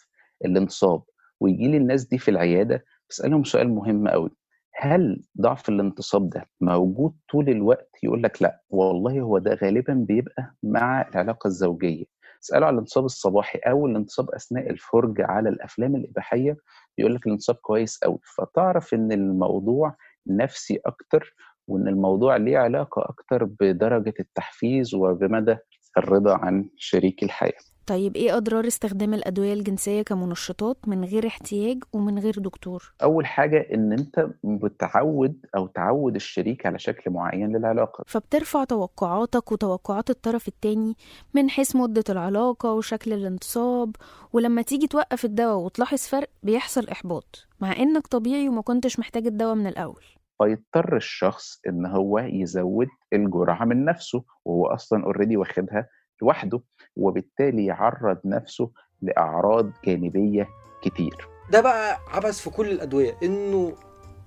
الانتصاب 0.45 1.03
ويجي 1.39 1.67
لي 1.67 1.77
الناس 1.77 2.05
دي 2.07 2.17
في 2.17 2.31
العيادة 2.31 2.85
بسألهم 3.09 3.43
سؤال 3.43 3.69
مهم 3.69 4.07
قوي 4.07 4.29
هل 4.75 5.23
ضعف 5.41 5.69
الانتصاب 5.69 6.29
ده 6.29 6.45
موجود 6.61 7.15
طول 7.31 7.49
الوقت؟ 7.49 7.89
يقول 8.03 8.23
لك 8.23 8.41
لأ 8.41 8.61
والله 8.69 9.19
هو 9.21 9.37
ده 9.37 9.53
غالبا 9.53 9.93
بيبقى 9.93 10.55
مع 10.63 11.01
العلاقة 11.01 11.47
الزوجية. 11.47 12.05
اسأله 12.43 12.65
على 12.65 12.73
الانتصاب 12.73 13.05
الصباحي 13.05 13.59
أو 13.59 13.85
الانتصاب 13.87 14.29
أثناء 14.31 14.69
الفرجة 14.69 15.25
على 15.25 15.49
الأفلام 15.49 15.95
الإباحية 15.95 16.57
يقول 16.97 17.15
لك 17.15 17.27
الانتصاب 17.27 17.55
كويس 17.55 17.97
قوي 18.03 18.19
فتعرف 18.37 18.93
إن 18.93 19.11
الموضوع 19.11 19.95
نفسي 20.27 20.79
أكتر 20.85 21.35
وإن 21.67 21.87
الموضوع 21.87 22.37
ليه 22.37 22.57
علاقة 22.57 23.01
أكتر 23.01 23.43
بدرجة 23.43 24.13
التحفيز 24.19 24.95
وبمدى 24.95 25.57
الرضا 25.97 26.37
عن 26.37 26.69
شريك 26.77 27.23
الحياة. 27.23 27.68
طيب 27.89 28.15
إيه 28.15 28.37
أضرار 28.37 28.67
استخدام 28.67 29.13
الأدوية 29.13 29.53
الجنسية 29.53 30.01
كمنشطات 30.01 30.77
من 30.87 31.05
غير 31.05 31.27
احتياج 31.27 31.83
ومن 31.93 32.19
غير 32.19 32.33
دكتور؟ 32.37 32.93
أول 33.03 33.25
حاجة 33.25 33.67
إن 33.73 33.93
أنت 33.93 34.29
بتعود 34.43 35.45
أو 35.55 35.67
تعود 35.67 36.15
الشريك 36.15 36.65
على 36.65 36.79
شكل 36.79 37.11
معين 37.11 37.57
للعلاقة. 37.57 38.03
فبترفع 38.07 38.63
توقعاتك 38.63 39.51
وتوقعات 39.51 40.09
الطرف 40.09 40.47
التاني 40.47 40.95
من 41.33 41.49
حيث 41.49 41.75
مدة 41.75 42.03
العلاقة 42.09 42.73
وشكل 42.73 43.13
الانتصاب 43.13 43.95
ولما 44.33 44.61
تيجي 44.61 44.87
توقف 44.87 45.25
الدواء 45.25 45.57
وتلاحظ 45.57 45.99
فرق 45.99 46.29
بيحصل 46.43 46.87
إحباط 46.89 47.47
مع 47.59 47.77
إنك 47.77 48.07
طبيعي 48.07 48.49
وما 48.49 48.61
كنتش 48.61 48.99
محتاج 48.99 49.27
الدواء 49.27 49.55
من 49.55 49.67
الأول. 49.67 50.03
فيضطر 50.37 50.95
الشخص 50.95 51.59
إن 51.67 51.85
هو 51.85 52.19
يزود 52.19 52.87
الجرعة 53.13 53.65
من 53.65 53.85
نفسه 53.85 54.23
وهو 54.45 54.65
أصلا 54.67 55.03
اوريدي 55.03 55.37
واخدها 55.37 55.87
لوحده 56.21 56.61
وبالتالي 56.99 57.65
يعرض 57.65 58.17
نفسه 58.25 58.69
لأعراض 59.01 59.71
جانبية 59.85 60.47
كتير. 60.83 61.27
ده 61.51 61.61
بقى 61.61 61.99
عبث 62.07 62.39
في 62.39 62.49
كل 62.49 62.71
الأدوية 62.71 63.17
إنه 63.23 63.75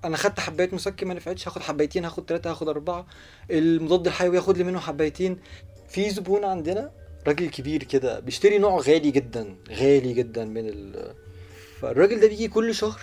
أنا 0.05 0.17
خدت 0.17 0.41
حباية 0.41 0.75
مسكن 0.75 1.09
ما 1.09 1.15
نفعتش 1.15 1.49
هاخد 1.49 1.63
حبايتين 1.63 2.05
هاخد 2.05 2.25
ثلاثة 2.29 2.51
هاخد 2.51 2.69
أربعة 2.69 3.07
المضاد 3.51 4.07
الحيوي 4.07 4.37
ياخد 4.37 4.59
لي 4.59 4.65
منه 4.65 4.81
حبايتين. 4.81 5.39
في 5.89 6.11
زبون 6.11 6.45
عندنا 6.45 6.91
راجل 7.27 7.51
كبير 7.51 7.83
كده 7.83 8.21
بيشتري 8.21 8.59
نوع 8.59 8.77
غالي 8.77 9.11
جدا 9.11 9.57
غالي 9.71 10.13
جدا 10.13 10.45
من 10.45 10.69
ال 10.69 11.15
فالراجل 11.81 12.21
ده 12.21 12.29
بيجي 12.29 12.49
كل 12.49 12.75
شهر 12.75 13.01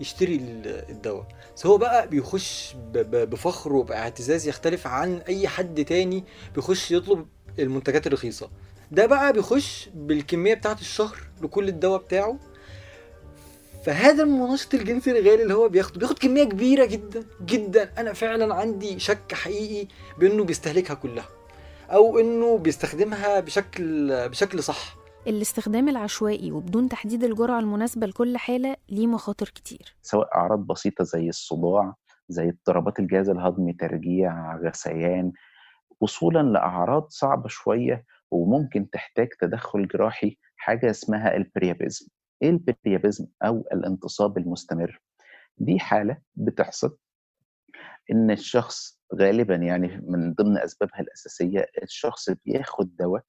يشتري 0.00 0.36
ال- 0.36 0.90
الدواء. 0.90 1.26
هو 1.66 1.76
بقى 1.78 2.08
بيخش 2.08 2.76
بفخر 2.94 3.72
وباعتزاز 3.72 4.48
يختلف 4.48 4.86
عن 4.86 5.16
أي 5.28 5.48
حد 5.48 5.84
تاني 5.84 6.24
بيخش 6.54 6.90
يطلب 6.90 7.26
المنتجات 7.58 8.06
الرخيصة. 8.06 8.50
ده 8.92 9.06
بقى 9.06 9.32
بيخش 9.32 9.88
بالكمية 9.94 10.54
بتاعت 10.54 10.80
الشهر 10.80 11.16
لكل 11.42 11.68
الدواء 11.68 12.00
بتاعه. 12.00 12.38
فهذا 13.84 14.22
المنشط 14.22 14.74
الجنسي 14.74 15.10
الغالي 15.10 15.42
اللي 15.42 15.54
هو 15.54 15.68
بياخده 15.68 15.98
بياخد 15.98 16.18
كمية 16.18 16.44
كبيرة 16.44 16.84
جدا 16.84 17.24
جدا. 17.44 17.90
أنا 17.98 18.12
فعلا 18.12 18.54
عندي 18.54 18.98
شك 18.98 19.34
حقيقي 19.34 19.88
بأنه 20.18 20.44
بيستهلكها 20.44 20.94
كلها 20.94 21.28
أو 21.90 22.18
إنه 22.18 22.58
بيستخدمها 22.58 23.40
بشكل 23.40 24.08
بشكل 24.28 24.62
صح. 24.62 24.96
الاستخدام 25.26 25.88
العشوائي 25.88 26.52
وبدون 26.52 26.88
تحديد 26.88 27.24
الجرعة 27.24 27.58
المناسبة 27.60 28.06
لكل 28.06 28.36
حالة 28.36 28.76
ليه 28.88 29.06
مخاطر 29.06 29.48
كتير. 29.48 29.94
سواء 30.02 30.34
أعراض 30.34 30.58
بسيطة 30.58 31.04
زي 31.04 31.28
الصداع 31.28 31.94
زي 32.28 32.48
اضطرابات 32.48 32.98
الجهاز 32.98 33.28
الهضمي 33.28 33.72
ترجيع 33.72 34.56
غثيان 34.56 35.32
وصولا 36.00 36.42
لأعراض 36.42 37.06
صعبة 37.10 37.48
شوية 37.48 38.04
وممكن 38.32 38.90
تحتاج 38.90 39.28
تدخل 39.40 39.88
جراحي 39.88 40.38
حاجة 40.56 40.90
اسمها 40.90 41.36
البريابيزم. 41.36 42.06
إيه 42.42 42.50
البريابيزم 42.50 43.26
أو 43.42 43.64
الانتصاب 43.72 44.38
المستمر؟ 44.38 45.00
دي 45.58 45.78
حالة 45.78 46.16
بتحصل 46.34 46.96
إن 48.10 48.30
الشخص 48.30 49.00
غالبا 49.14 49.54
يعني 49.54 49.88
من 50.08 50.32
ضمن 50.34 50.58
أسبابها 50.58 51.00
الأساسية 51.00 51.66
الشخص 51.82 52.30
بياخد 52.30 52.96
دواء 52.96 53.22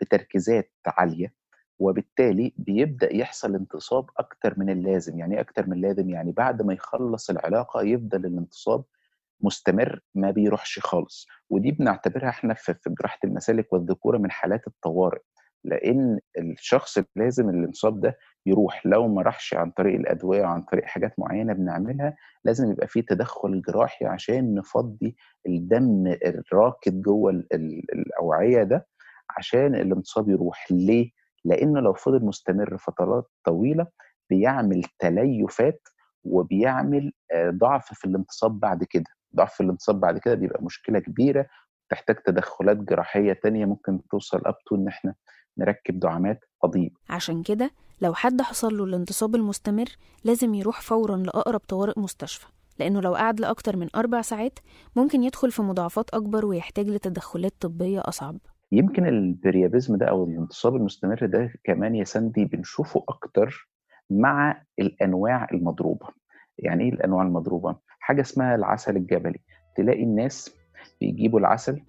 بتركيزات 0.00 0.72
عالية 0.86 1.34
وبالتالي 1.78 2.54
بيبدأ 2.56 3.14
يحصل 3.14 3.54
انتصاب 3.54 4.06
أكتر 4.16 4.58
من 4.58 4.70
اللازم. 4.70 5.18
يعني 5.18 5.34
إيه 5.34 5.40
أكتر 5.40 5.66
من 5.66 5.72
اللازم؟ 5.72 6.10
يعني 6.10 6.32
بعد 6.32 6.62
ما 6.62 6.72
يخلص 6.74 7.30
العلاقة 7.30 7.82
يفضل 7.82 8.26
الانتصاب 8.26 8.84
مستمر 9.40 10.00
ما 10.14 10.30
بيروحش 10.30 10.78
خالص. 10.78 11.26
ودي 11.50 11.72
بنعتبرها 11.72 12.28
إحنا 12.28 12.54
في 12.54 12.74
في 12.74 12.90
جراحة 13.00 13.18
المسالك 13.24 13.72
والذكورة 13.72 14.18
من 14.18 14.30
حالات 14.30 14.66
الطوارئ. 14.66 15.20
لأن 15.64 16.18
الشخص 16.38 16.98
لازم 17.16 17.48
الانصاب 17.48 18.00
ده 18.00 18.18
يروح. 18.46 18.86
لو 18.86 19.08
ما 19.08 19.22
راحش 19.22 19.54
عن 19.54 19.70
طريق 19.70 19.94
الأدوية 19.94 20.42
وعن 20.42 20.62
طريق 20.62 20.84
حاجات 20.84 21.14
معينة 21.18 21.52
بنعملها 21.52 22.16
لازم 22.44 22.70
يبقى 22.70 22.86
فيه 22.88 23.00
تدخل 23.00 23.62
جراحي 23.62 24.06
عشان 24.06 24.54
نفضي 24.54 25.16
الدم 25.46 26.06
الراكد 26.24 27.02
جوه 27.02 27.30
ال- 27.30 27.46
ال- 27.54 27.92
الأوعية 27.94 28.62
ده 28.62 28.86
عشان 29.36 29.74
الانتصاب 29.74 30.28
يروح. 30.30 30.66
ليه؟ 30.70 31.10
لأنه 31.44 31.80
لو 31.80 31.92
فضل 31.94 32.24
مستمر 32.24 32.76
فترات 32.78 33.28
طويلة 33.44 33.86
بيعمل 34.30 34.82
تليفات 34.98 35.88
وبيعمل 36.24 37.12
آه، 37.32 37.50
ضعف 37.50 37.94
في 37.94 38.04
الانتصاب 38.04 38.60
بعد 38.60 38.84
كده. 38.84 39.17
ضعف 39.36 39.60
الانتصاب 39.60 40.00
بعد 40.00 40.18
كده 40.18 40.34
بيبقى 40.34 40.62
مشكلة 40.64 40.98
كبيرة 40.98 41.46
تحتاج 41.90 42.16
تدخلات 42.16 42.76
جراحية 42.76 43.32
تانية 43.32 43.64
ممكن 43.66 44.00
توصل 44.10 44.42
up 44.46 44.54
to 44.66 44.74
إن 44.76 44.88
إحنا 44.88 45.14
نركب 45.58 46.00
دعامات 46.00 46.40
قضيب 46.62 46.92
عشان 47.10 47.42
كده 47.42 47.70
لو 48.00 48.14
حد 48.14 48.42
حصل 48.42 48.76
له 48.78 48.84
الانتصاب 48.84 49.34
المستمر 49.34 49.86
لازم 50.24 50.54
يروح 50.54 50.80
فورا 50.80 51.16
لأقرب 51.16 51.60
طوارئ 51.60 52.00
مستشفى 52.00 52.46
لأنه 52.78 53.00
لو 53.00 53.14
قعد 53.14 53.40
لأكتر 53.40 53.76
من 53.76 53.88
أربع 53.96 54.22
ساعات 54.22 54.58
ممكن 54.96 55.22
يدخل 55.22 55.50
في 55.52 55.62
مضاعفات 55.62 56.10
أكبر 56.10 56.46
ويحتاج 56.46 56.88
لتدخلات 56.88 57.52
طبية 57.60 58.00
أصعب. 58.04 58.38
يمكن 58.72 59.06
ال 59.06 59.16
priapism 59.16 59.96
ده 59.96 60.06
أو 60.06 60.24
الانتصاب 60.24 60.76
المستمر 60.76 61.26
ده 61.26 61.52
كمان 61.64 61.94
يا 61.94 62.04
ساندي 62.04 62.44
بنشوفه 62.44 63.04
أكتر 63.08 63.68
مع 64.10 64.62
الأنواع 64.78 65.46
المضروبة. 65.52 66.06
يعني 66.58 66.84
إيه 66.84 66.92
الأنواع 66.92 67.22
المضروبة؟ 67.22 67.76
حاجة 68.00 68.20
اسمها 68.20 68.54
العسل 68.54 68.96
الجبلي. 68.96 69.40
تلاقي 69.76 70.02
الناس 70.02 70.54
بيجيبوا 71.00 71.40
العسل 71.40 71.80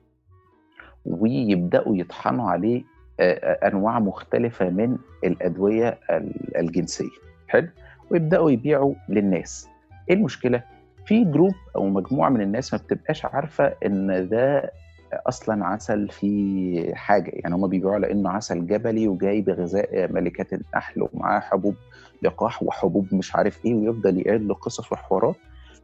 ويبدأوا 1.06 1.98
يطحنوا 1.98 2.50
عليه 2.52 2.84
أنواع 3.20 4.00
مختلفة 4.00 4.70
من 4.70 4.98
الأدوية 5.24 6.00
ال- 6.10 6.58
الجنسية. 6.58 7.10
حلو؟ 7.48 7.68
ويبدأوا 8.12 8.52
يبيعوا 8.52 8.94
للناس. 9.10 9.68
إيه 10.10 10.16
المشكلة؟ 10.16 10.64
في 11.06 11.24
جروب 11.26 11.54
أو 11.76 11.88
مجموعة 11.90 12.30
من 12.30 12.42
الناس 12.42 12.74
ما 12.74 12.80
بتبقاش 12.80 13.26
عارفة 13.26 13.74
إن 13.86 14.30
ده 14.30 14.72
أصلا 15.13 15.66
عسل 15.66 16.10
فيه 16.10 16.94
حاجة 16.96 17.32
يعني 17.34 17.56
هم 17.56 17.68
بيبيعوا 17.68 17.94
على 17.96 18.12
انه 18.12 18.30
عسل 18.30 18.68
جبلي 18.68 19.08
وجاي 19.08 19.42
بغذاء 19.42 20.12
ملكات 20.12 20.54
النحل 20.54 21.08
ومعاه 21.13 21.39
حبوب 21.39 21.75
لقاح 22.24 22.63
وحبوب 22.63 23.08
مش 23.13 23.36
عارف 23.36 23.66
إيه 23.66 23.74
ويفضل 23.75 24.20
يقعد 24.20 24.42
له 24.42 24.54
قصص 24.54 24.92
وحوارات. 24.92 25.36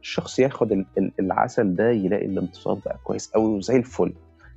الشخص 0.02 0.38
ياخد 0.38 0.72
ال- 0.72 0.86
ال- 0.98 1.12
العسل 1.20 1.74
ده 1.74 1.90
يلاقي 1.90 2.26
الانتصاب 2.26 2.80
بقى 2.84 2.98
كويس 3.04 3.30
قوي 3.30 3.44
وزي 3.56 3.76
الفل. 3.76 4.12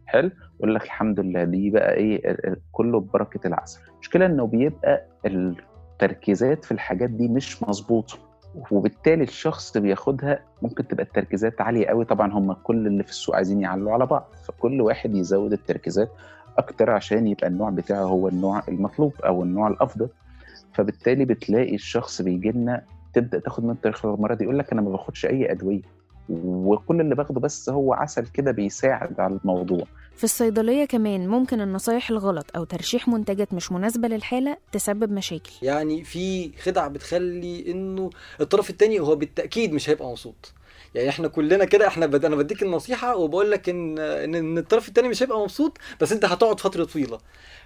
حلو؟ 0.05 0.31
يقول 0.59 0.75
لك 0.75 0.83
الحمد 0.83 1.19
لله 1.19 1.43
دي 1.43 1.69
بقى 1.69 1.93
إيه 1.93 2.37
كله 2.71 2.99
ببركة 2.99 3.47
العسل. 3.47 3.79
المشكلة 3.93 4.25
إنه 4.25 4.47
بيبقى 4.47 5.05
التركيزات 5.25 6.65
في 6.65 6.71
الحاجات 6.71 7.09
دي 7.09 7.27
مش 7.27 7.63
مظبوطة. 7.63 8.17
وبالتالي 8.71 9.23
الشخص 9.23 9.77
بياخدها 9.77 10.39
ممكن 10.61 10.87
تبقى 10.87 11.03
التركيزات 11.03 11.61
عالية 11.61 11.87
قوي. 11.87 12.05
طبعا 12.05 12.33
هم 12.33 12.53
كل 12.53 12.87
اللي 12.87 13.03
في 13.03 13.09
السوق 13.09 13.35
عايزين 13.35 13.61
يعلوا 13.61 13.91
على 13.93 14.05
بعض 14.05 14.27
فكل 14.43 14.81
واحد 14.81 15.15
يزود 15.15 15.53
التركيزات 15.53 16.09
أكتر 16.57 16.89
عشان 16.91 17.27
يبقى 17.27 17.47
النوع 17.47 17.69
بتاعه 17.69 18.03
هو 18.03 18.27
النوع 18.27 18.63
المطلوب 18.67 19.13
أو 19.25 19.43
النوع 19.43 19.67
الأفضل. 19.67 20.09
فبالتالي 20.73 21.25
بتلاقي 21.25 21.75
الشخص 21.75 22.21
بيجي 22.21 22.51
لنا 22.51 22.81
تبدأ 23.13 23.39
تاخد 23.39 23.63
من 23.65 23.81
تاريخ 23.81 24.05
المرض 24.05 24.41
يقول 24.41 24.59
لك 24.59 24.71
أنا 24.71 24.81
ما 24.81 24.89
باخدش 24.89 25.25
أي 25.25 25.51
أدوية 25.51 25.81
وكل 26.45 27.01
اللي 27.01 27.15
باخده 27.15 27.39
بس 27.39 27.69
هو 27.69 27.93
عسل 27.93 28.27
كده 28.27 28.51
بيساعد 28.51 29.19
على 29.19 29.39
الموضوع. 29.43 29.83
في 30.19 30.25
الصيدلية 30.25 30.85
كمان 30.85 31.27
ممكن 31.27 31.61
النصايح 31.61 32.09
الغلط 32.09 32.45
أو 32.55 32.63
ترشيح 32.63 33.07
منتجات 33.07 33.53
مش 33.53 33.71
مناسبة 33.71 34.07
للحالة 34.07 34.57
تسبب 34.71 35.11
مشاكل. 35.11 35.51
يعني 35.61 36.03
في 36.03 36.51
خدع 36.63 36.87
بتخلي 36.87 37.71
إنه 37.71 38.09
الطرف 38.41 38.69
التاني 38.69 38.99
هو 38.99 39.15
بالتأكيد 39.15 39.73
مش 39.73 39.89
هيبقى 39.89 40.09
مبسوط. 40.09 40.53
يعني 40.95 41.09
إحنا 41.09 41.27
كلنا 41.27 41.65
كده 41.65 41.87
إحنا 41.87 42.05
بد... 42.05 42.25
أنا 42.25 42.35
بديك 42.35 42.63
النصيحة 42.63 43.15
وبقول 43.15 43.51
لك 43.51 43.69
إن 43.69 43.99
إن 43.99 44.57
الطرف 44.57 44.87
التاني 44.87 45.07
مش 45.07 45.23
هيبقى 45.23 45.39
مبسوط 45.39 45.77
بس 46.01 46.11
أنت 46.11 46.25
هتقعد 46.25 46.59
فترة 46.59 46.83
طويلة. 46.83 47.17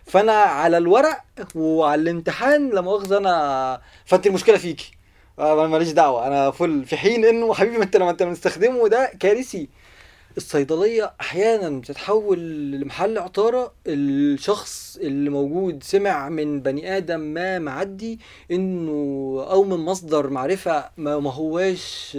فأنا 0.05 0.31
على 0.33 0.77
الورق 0.77 1.17
وعلى 1.55 2.01
الامتحان 2.01 2.69
لا 2.69 2.81
مؤاخذة 2.81 3.17
أنا 3.17 3.81
فانت 4.05 4.27
المشكلة 4.27 4.57
فيكي. 4.57 4.91
أنا 5.39 5.67
ماليش 5.67 5.91
دعوة 5.91 6.27
أنا 6.27 6.51
فل 6.51 6.85
في 6.85 6.97
حين 6.97 7.25
إنه 7.25 7.53
حبيبي 7.53 7.77
ما 7.77 7.83
أنت 7.83 7.97
لما 7.97 8.09
أنت 8.09 8.23
بتستخدمه 8.23 8.87
ده 8.87 9.11
كارثي. 9.19 9.69
الصيدلية 10.37 11.13
أحيانا 11.21 11.79
بتتحول 11.79 12.39
لمحل 12.71 13.17
عطارة 13.17 13.73
الشخص 13.87 14.97
اللي 15.01 15.29
موجود 15.29 15.83
سمع 15.83 16.29
من 16.29 16.61
بني 16.61 16.97
آدم 16.97 17.19
ما 17.19 17.59
معدي 17.59 18.19
إنه 18.51 18.91
أو 19.49 19.63
من 19.63 19.77
مصدر 19.77 20.29
معرفة 20.29 20.89
ما, 20.97 21.13
هواش 21.13 22.17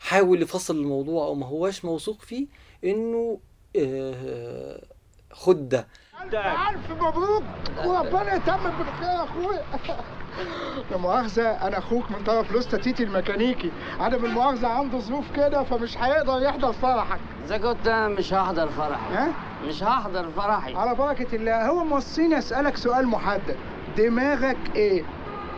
حاول 0.00 0.42
يفصل 0.42 0.76
الموضوع 0.76 1.26
أو 1.26 1.34
ما 1.34 1.46
هواش 1.46 1.84
موثوق 1.84 2.20
فيه 2.22 2.46
إنه 2.84 3.38
آه، 3.76 4.82
خد 5.30 5.68
ده. 5.68 5.86
ألف 6.24 6.90
مبروك. 7.02 7.42
وربنا 7.84 8.34
يتمم 8.34 8.70
بالخير 8.78 9.08
يا 9.08 9.24
أخويا 9.24 9.62
لا 10.90 10.96
مؤاخذة 10.96 11.48
أنا 11.48 11.78
أخوك 11.78 12.10
من 12.10 12.24
طرف 12.24 12.52
لوستا 12.52 12.76
تيتي 12.76 13.02
الميكانيكي. 13.02 13.70
عدم 14.00 14.24
المؤاخذة 14.24 14.68
عنده 14.68 14.98
ظروف 14.98 15.24
كده 15.36 15.62
فمش 15.62 15.98
هيقدر 15.98 16.42
يحضر 16.42 16.72
فرحك. 16.72 17.20
إذا 17.44 17.58
كنت 17.58 17.88
أنا 17.88 18.08
مش 18.08 18.34
هحضر 18.34 18.68
فرحي. 18.68 19.14
ها؟ 19.14 19.28
مش 19.66 19.82
هحضر 19.82 20.30
فرحي. 20.36 20.74
على 20.76 20.94
بركة 20.94 21.36
الله 21.36 21.68
هو 21.68 21.84
موصيني 21.84 22.38
أسألك 22.38 22.76
سؤال 22.76 23.06
محدد. 23.08 23.56
دماغك 23.98 24.56
إيه؟ 24.76 25.04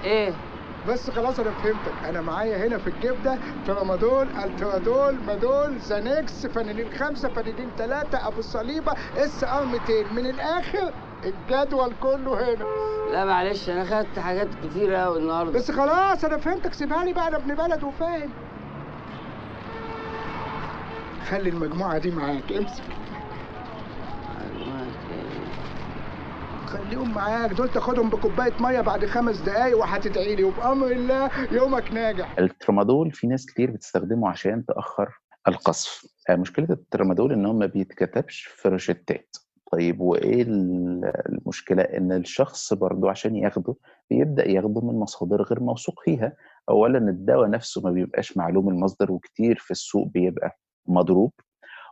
إيه؟ 0.04 0.32
بس 0.88 1.10
خلاص 1.10 1.40
أنا 1.40 1.50
فهمتك. 1.50 1.92
أنا 2.08 2.20
معايا 2.20 2.66
هنا 2.66 2.78
في 2.78 2.86
الجيب 2.86 3.22
ده 3.22 3.38
ترامادول 3.66 4.26
الترادول 4.44 5.14
مادول 5.26 5.78
Xanax 5.78 6.46
فانيلين 6.46 6.92
خمسة 6.92 7.28
فانيلين 7.28 7.68
ثلاثة 7.78 8.28
ابو 8.28 8.40
صليبة 8.40 8.92
SR 9.16 9.64
200 9.64 10.12
من 10.12 10.26
الآخر 10.26 10.92
الجدول 11.24 11.92
كله 12.02 12.54
هنا. 12.54 12.64
لا 13.12 13.24
معلش 13.24 13.70
أنا 13.70 13.84
خدت 13.84 14.18
حاجات 14.18 14.48
كتيرة 14.64 14.96
أوي 14.96 15.18
النهاردة. 15.18 15.52
بس 15.52 15.70
خلاص 15.70 16.24
أنا 16.24 16.36
فهمتك. 16.36 16.72
سيبها 16.74 17.04
لي 17.04 17.12
بقى 17.12 17.28
أنا 17.28 17.36
ابن 17.36 17.54
بلد 17.54 17.84
وفاهم. 17.84 18.30
خلي 21.30 21.48
المجموعة 21.50 21.98
دي 21.98 22.10
معاك. 22.10 22.52
امسك. 22.52 22.82
خليهم 26.72 27.14
معاك. 27.14 27.50
دول 27.52 27.68
تاخدهم 27.68 28.10
بكوباية 28.10 28.52
مية 28.60 28.80
بعد 28.80 29.04
خمس 29.04 29.40
دقايق 29.40 29.78
وهتدعي 29.78 30.34
لي 30.36 30.44
وبأمر 30.44 30.86
الله 30.86 31.30
يومك 31.52 31.92
ناجح. 31.92 32.34
الترامادول 32.38 33.10
في 33.12 33.26
ناس 33.26 33.46
كتير 33.46 33.70
بتستخدمه 33.70 34.28
عشان 34.28 34.64
تأخر 34.66 35.08
القصف. 35.48 36.06
آه، 36.30 36.36
مشكلة 36.36 36.66
الترامادول 36.70 37.32
إن 37.32 37.46
هو 37.46 37.52
ما 37.52 37.66
بيتكتبش 37.66 38.42
في 38.42 38.68
روشتات. 38.68 39.36
طيب 39.72 40.00
وإيه 40.00 40.42
ال- 40.42 41.12
المشكلة؟ 41.28 41.82
إن 41.82 42.12
الشخص 42.12 42.72
برضو 42.74 43.08
عشان 43.08 43.36
ياخده 43.36 43.74
بيبدأ 44.10 44.48
ياخده 44.48 44.80
من 44.80 44.98
مصادر 45.00 45.42
غير 45.42 45.60
موثوق 45.60 46.00
فيها. 46.04 46.32
أولا 46.68 46.98
الدواء 46.98 47.50
نفسه 47.50 47.80
ما 47.80 47.90
بيبقاش 47.90 48.36
معلوم 48.36 48.68
المصدر 48.68 49.12
وكتير 49.12 49.56
في 49.58 49.70
السوق 49.70 50.06
بيبقى 50.08 50.58
مضروب. 50.86 51.32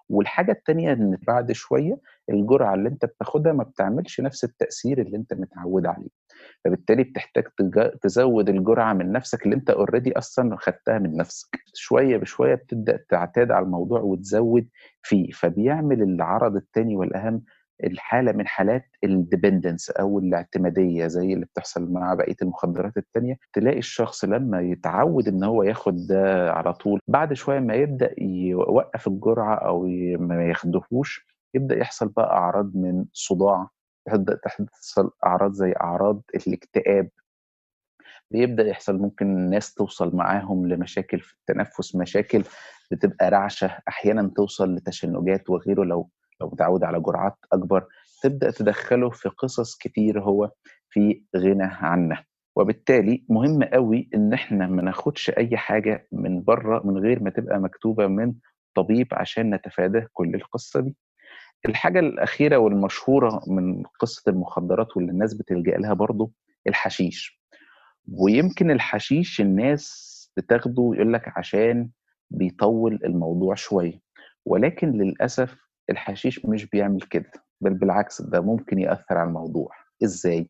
والحاجة 0.08 0.52
التانية 0.52 0.92
إن 0.92 1.18
بعد 1.26 1.52
شوية 1.52 1.98
الجرعة 2.30 2.74
اللي 2.74 2.88
أنت 2.88 3.04
بتاخدها 3.04 3.52
ما 3.52 3.64
بتعملش 3.64 4.20
نفس 4.20 4.44
التأثير 4.44 5.00
اللي 5.00 5.16
أنت 5.16 5.34
متعود 5.34 5.86
عليه. 5.86 6.08
فبالتالي 6.64 7.02
بتحتاج 7.04 7.44
تزود 8.02 8.48
الجرعة 8.48 8.92
من 8.92 9.12
نفسك 9.12 9.44
اللي 9.44 9.56
أنت 9.56 9.70
أوريدي 9.70 10.18
أصلا 10.18 10.56
خدتها 10.58 10.98
من 10.98 11.16
نفسك. 11.16 11.48
شوية 11.74 12.16
بشوية 12.16 12.54
بتبدأ 12.54 13.04
تعتاد 13.08 13.50
على 13.50 13.64
الموضوع 13.64 14.00
وتزود 14.00 14.68
فيه 15.02 15.30
فبيعمل 15.30 16.02
العرض 16.02 16.56
التاني 16.56 16.96
والأهم 16.96 17.42
الحالة 17.84 18.32
من 18.32 18.46
حالات 18.46 18.84
الديبندنس 19.04 19.90
أو 19.90 20.18
الاعتمادية 20.18 21.06
زي 21.06 21.32
اللي 21.34 21.44
بتحصل 21.46 21.92
مع 21.92 22.14
بقية 22.14 22.36
المخدرات 22.42 22.96
التانية. 22.96 23.36
تلاقي 23.52 23.78
الشخص 23.78 24.24
لما 24.24 24.60
يتعود 24.60 25.28
إن 25.28 25.44
هو 25.44 25.62
ياخد 25.62 25.96
ده 26.06 26.52
على 26.52 26.72
طول 26.74 27.00
بعد 27.08 27.32
شوية 27.32 27.58
ما 27.60 27.74
يبدأ 27.74 28.14
يوقف 28.22 29.06
الجرعة 29.08 29.54
أو 29.54 29.86
ي- 29.86 30.16
ما 30.16 30.44
ياخدهوش 30.44 31.26
يبدأ 31.54 31.78
يحصل 31.78 32.08
بقى 32.08 32.30
أعراض 32.32 32.76
من 32.76 33.04
صداع 33.12 33.68
تبدأ 34.10 34.34
تحصل 34.44 35.10
أعراض 35.26 35.52
زي 35.52 35.74
أعراض 35.80 36.22
الاكتئاب. 36.46 37.08
بيبدأ 38.30 38.66
يحصل 38.68 38.98
ممكن 38.98 39.26
الناس 39.26 39.74
توصل 39.74 40.16
معاهم 40.16 40.66
لمشاكل 40.68 41.20
في 41.20 41.34
التنفس 41.34 41.96
مشاكل 41.96 42.44
بتبقى 42.90 43.30
رعشة 43.30 43.78
أحيانا 43.88 44.30
توصل 44.36 44.74
لتشنجات 44.74 45.50
وغيره 45.50 45.84
لو 45.84 46.10
لو 46.40 46.48
متعود 46.48 46.84
على 46.84 47.00
جرعات 47.00 47.36
أكبر. 47.52 47.86
تبدأ 48.22 48.50
تدخله 48.50 49.10
في 49.10 49.28
قصص 49.28 49.76
كتير 49.78 50.20
هو 50.22 50.50
في 50.90 51.22
غنى 51.36 51.62
عنها 51.64 52.24
وبالتالي 52.56 53.24
مهم 53.28 53.62
قوي 53.64 54.08
إن 54.14 54.32
إحنا 54.32 54.66
ما 54.66 54.82
ناخدش 54.82 55.30
أي 55.30 55.56
حاجة 55.56 56.08
من 56.12 56.42
بره 56.42 56.82
من 56.86 56.98
غير 56.98 57.22
ما 57.22 57.30
تبقى 57.30 57.58
مكتوبة 57.60 58.06
من 58.06 58.34
طبيب 58.74 59.08
عشان 59.12 59.54
نتفادى 59.54 60.06
كل 60.12 60.34
القصة 60.34 60.80
دي. 60.80 60.96
الحاجة 61.66 61.98
الأخيرة 61.98 62.56
والمشهورة 62.56 63.42
من 63.46 63.82
قصة 64.00 64.22
المخدرات 64.30 64.96
واللي 64.96 65.12
الناس 65.12 65.34
بتلجأ 65.34 65.76
لها 65.76 65.92
برضو 65.94 66.32
الحشيش. 66.66 67.40
ويمكن 68.12 68.70
الحشيش 68.70 69.40
الناس 69.40 70.06
بتاخده 70.36 70.90
يقول 70.94 71.12
لك 71.12 71.38
عشان 71.38 71.90
بيطول 72.30 72.98
الموضوع 73.04 73.54
شوية. 73.54 74.00
ولكن 74.44 74.90
للأسف 74.92 75.56
الحشيش 75.90 76.46
مش 76.46 76.66
بيعمل 76.66 77.00
كده. 77.00 77.30
بل 77.60 77.74
بالعكس 77.74 78.22
ده 78.22 78.40
ممكن 78.40 78.78
يأثر 78.78 79.18
على 79.18 79.28
الموضوع. 79.28 79.70
إزاي؟ 80.04 80.48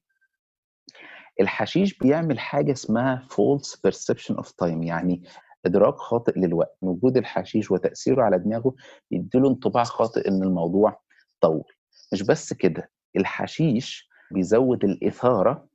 الحشيش 1.41 1.99
بيعمل 1.99 2.39
حاجة 2.39 2.73
اسمها 2.73 3.27
false 3.33 3.71
perception 3.89 4.35
of 4.37 4.47
time. 4.63 4.85
يعني 4.85 5.23
إدراك 5.67 5.95
خاطئ 5.97 6.39
للوقت 6.39 6.77
وجود 6.83 7.17
الحشيش 7.17 7.71
وتأثيره 7.71 8.23
على 8.23 8.39
دماغه 8.39 8.75
يديله 9.11 9.49
انطباع 9.49 9.85
خاطئ 9.85 10.29
إن 10.29 10.43
الموضوع 10.43 11.01
طول. 11.41 11.65
مش 12.13 12.23
بس 12.23 12.53
كده 12.53 12.91
الحشيش 13.17 14.09
بيزود 14.33 14.85
الإثارة 14.85 15.69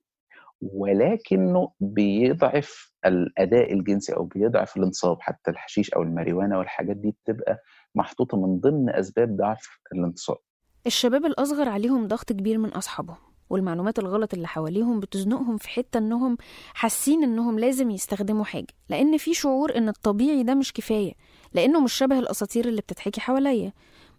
ولكنه 0.61 1.71
بيضعف 1.79 2.93
الأداء 3.05 3.73
الجنسي 3.73 4.13
أو 4.15 4.23
بيضعف 4.25 4.77
الانصاب. 4.77 5.17
حتى 5.21 5.51
الحشيش 5.51 5.93
أو 5.93 6.01
الماريوانا 6.01 6.57
والحاجات 6.57 6.95
دي 6.97 7.11
بتبقى 7.23 7.59
محطوطة 7.95 8.37
من 8.47 8.59
ضمن 8.59 8.89
أسباب 8.89 9.35
ضعف 9.37 9.79
الانتصاب. 9.95 10.37
الشباب 10.87 11.25
الأصغر 11.25 11.69
عليهم 11.69 12.07
ضغط 12.07 12.31
كبير 12.33 12.57
من 12.57 12.69
أصحابهم. 12.69 13.17
والمعلومات 13.49 13.99
الغلط 13.99 14.33
اللي 14.33 14.47
حواليهم 14.47 14.99
بتزنقهم 14.99 15.57
في 15.57 15.69
حتة 15.69 15.97
إنهم 15.97 16.37
حاسين 16.73 17.23
إنهم 17.23 17.59
لازم 17.59 17.91
يستخدموا 17.91 18.43
حاجة. 18.45 18.67
لأن 18.89 19.17
في 19.17 19.33
شعور 19.33 19.77
إن 19.77 19.89
الطبيعي 19.89 20.43
ده 20.43 20.53
مش 20.55 20.73
كفاية 20.73 21.13
لأنه 21.53 21.79
مش 21.79 21.93
شبه 21.93 22.19
الأساطير 22.19 22.67
اللي 22.67 22.81
بتتحكي 22.81 23.21
حواليا. 23.21 23.73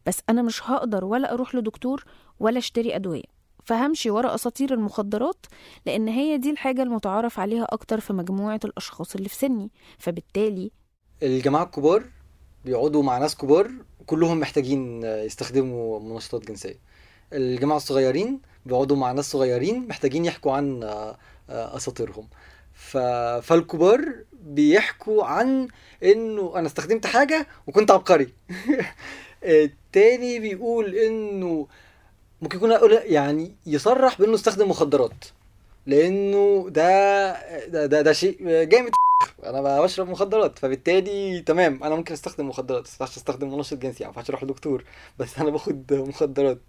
بس 0.07 0.19
أنا 0.31 0.43
مش 0.43 0.71
هقدر 0.71 1.05
ولا 1.05 1.33
أروح 1.33 1.55
لدكتور 1.55 2.05
ولا 2.41 2.59
أشتري 2.59 2.97
أدوية. 2.97 3.37
فهمشي 3.65 4.11
ورا 4.11 4.35
أساطير 4.35 4.75
المخدرات 4.75 5.47
لأن 5.87 6.09
هي 6.09 6.39
دي 6.39 6.51
الحاجة 6.51 6.83
المتعارف 6.83 7.41
عليها 7.41 7.67
أكتر 7.71 8.01
في 8.01 8.13
مجموعة 8.13 8.61
الأشخاص 8.65 9.15
اللي 9.15 9.29
في 9.29 9.35
سني. 9.35 9.71
فبالتالي 9.99 10.71
الجماعة 11.23 11.65
الكبار 11.65 12.05
بيقعدوا 12.65 13.03
مع 13.03 13.19
ناس 13.19 13.37
كبار 13.37 13.71
كلهم 14.07 14.41
محتاجين 14.41 15.03
يستخدموا 15.03 16.01
منشطات 16.01 16.49
جنسية. 16.49 16.79
الجماعة 17.33 17.77
الصغيرين 17.77 18.41
بيقعدوا 18.67 18.97
مع 18.97 19.13
ناس 19.13 19.31
صغيرين 19.31 19.89
محتاجين 19.89 20.25
يحكوا 20.25 20.53
عن 20.53 20.83
آه، 20.83 21.19
آه، 21.51 21.77
أساطيرهم. 21.77 22.29
ف... 22.75 22.97
فالكبار 23.43 24.15
بيحكوا 24.33 25.25
عن 25.25 25.69
إنه 26.03 26.53
أنا 26.57 26.67
استخدمت 26.67 27.07
حاجة 27.07 27.47
وكنت 27.67 27.91
عبقري. 27.91 28.33
التاني 29.45 30.39
بيقول 30.41 30.95
إنه 30.95 31.67
ممكن 32.43 32.57
يكون 32.57 32.73
يعني 33.05 33.57
يصرح 33.67 34.19
بإنه 34.19 34.35
استخدم 34.35 34.71
مخدرات 34.71 35.25
لإنه 35.87 36.67
ده 36.71 37.33
ده 37.67 37.87
ده, 37.87 38.03
ده 38.03 38.13
شيء 38.13 38.65
جامد. 38.65 38.91
أنا 39.45 39.81
بشرب 39.81 40.09
مخدرات 40.09 40.59
فبالتالي 40.59 41.41
تمام 41.41 41.83
أنا 41.83 41.95
ممكن 41.95 42.13
أستخدم 42.15 42.49
مخدرات 42.49 42.83
بس 42.83 43.17
أستخدم 43.17 43.55
منشط 43.57 43.79
جنسي 43.79 44.05
ما 44.05 44.09
ينفعش 44.09 44.31
أروح 44.31 44.45
لدكتور 44.45 44.85
بس 45.19 45.39
أنا 45.39 45.51
باخد 45.51 45.93
مخدرات. 45.93 46.61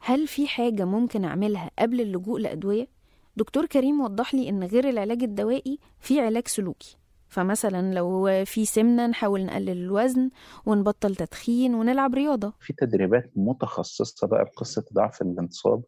هل 0.00 0.26
في 0.26 0.48
حاجة 0.48 0.84
ممكن 0.84 1.24
أعملها 1.24 1.70
قبل 1.78 2.00
اللجوء 2.00 2.40
لأدوية؟ 2.40 2.88
دكتور 3.36 3.66
كريم 3.66 4.00
وضح 4.00 4.34
لي 4.34 4.48
إن 4.48 4.64
غير 4.64 4.88
العلاج 4.88 5.22
الدوائي 5.22 5.78
في 6.00 6.20
علاج 6.20 6.48
سلوكي. 6.48 6.96
فمثلا 7.28 7.94
لو 7.94 8.44
في 8.44 8.64
سمنة 8.64 9.06
نحاول 9.06 9.44
نقلل 9.44 9.68
الوزن 9.84 10.30
ونبطل 10.66 11.16
تدخين 11.16 11.74
ونلعب 11.74 12.14
رياضة. 12.14 12.52
في 12.60 12.72
تدريبات 12.72 13.30
متخصصة 13.36 14.26
بقى 14.26 14.44
بقصة 14.44 14.84
ضعف 14.92 15.22
الانتصاب 15.22 15.82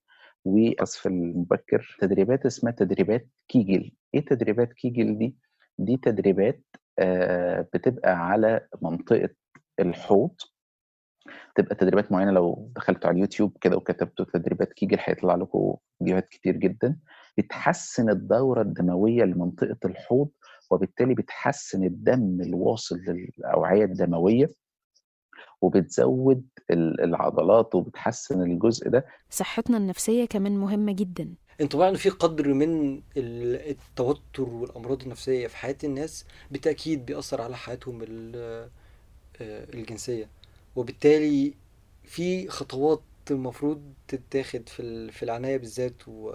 والقصف 0.45 1.07
المبكر. 1.07 1.97
تدريبات 2.01 2.47
اسمها 2.47 2.73
تدريبات 2.73 3.29
كيجل. 3.49 3.93
إيه 4.15 4.25
تدريبات 4.25 4.73
كيجل 4.73 5.19
دي؟ 5.19 5.37
دي 5.79 5.97
تدريبات 5.97 6.63
آه 6.99 7.69
بتبقى 7.75 8.11
على 8.29 8.69
منطقة 8.83 9.29
الحوض. 9.81 10.35
تبقى 11.59 11.75
تدريبات 11.75 12.13
معينة 12.13 12.31
لو 12.31 12.73
دخلتوا 12.77 13.09
على 13.09 13.15
اليوتيوب 13.17 13.57
كده 13.61 13.77
وكتبتوا 13.77 14.25
تدريبات 14.33 14.73
كيجل 14.73 14.97
هيطلع 15.01 15.35
لكم 15.35 15.75
فيديوهات 15.99 16.29
كتير 16.29 16.57
جدا 16.57 16.97
بتحسن 17.39 18.11
الدورة 18.11 18.63
الدموية 18.63 19.25
لمنطقة 19.25 19.77
الحوض 19.85 20.29
وبالتالي 20.71 21.15
بتحسن 21.15 21.85
الدم 21.85 22.41
الواصل 22.41 22.97
للأوعية 22.99 23.85
الدموية 23.85 24.49
وبتزود 25.61 26.45
ال- 26.71 27.01
العضلات 27.01 27.75
وبتحسن 27.75 28.43
الجزء 28.43 28.89
ده. 28.89 29.07
صحتنا 29.31 29.77
النفسية 29.77 30.25
كمان 30.25 30.57
مهمة 30.57 30.93
جدا. 30.93 31.35
انطباع 31.61 31.89
ان 31.89 31.95
في 31.95 32.09
قدر 32.11 32.55
من 32.55 32.95
ال- 33.17 33.71
التوتر 33.71 34.43
والأمراض 34.49 35.03
النفسية 35.03 35.47
في 35.47 35.57
حياة 35.57 35.77
الناس 35.85 36.25
بالتأكيد 36.51 37.07
بيأثر 37.07 37.41
على 37.43 37.57
حياتهم 37.57 38.03
آه، 38.35 38.69
الجنسية. 39.41 40.29
وبالتالي 40.77 41.55
في 42.05 42.49
خطوات 42.49 43.01
المفروض 43.31 43.83
تتاخد 44.09 44.69
في 44.69 45.11
في 45.13 45.23
العناية 45.23 45.57
بالذات 45.57 46.09
و- 46.09 46.31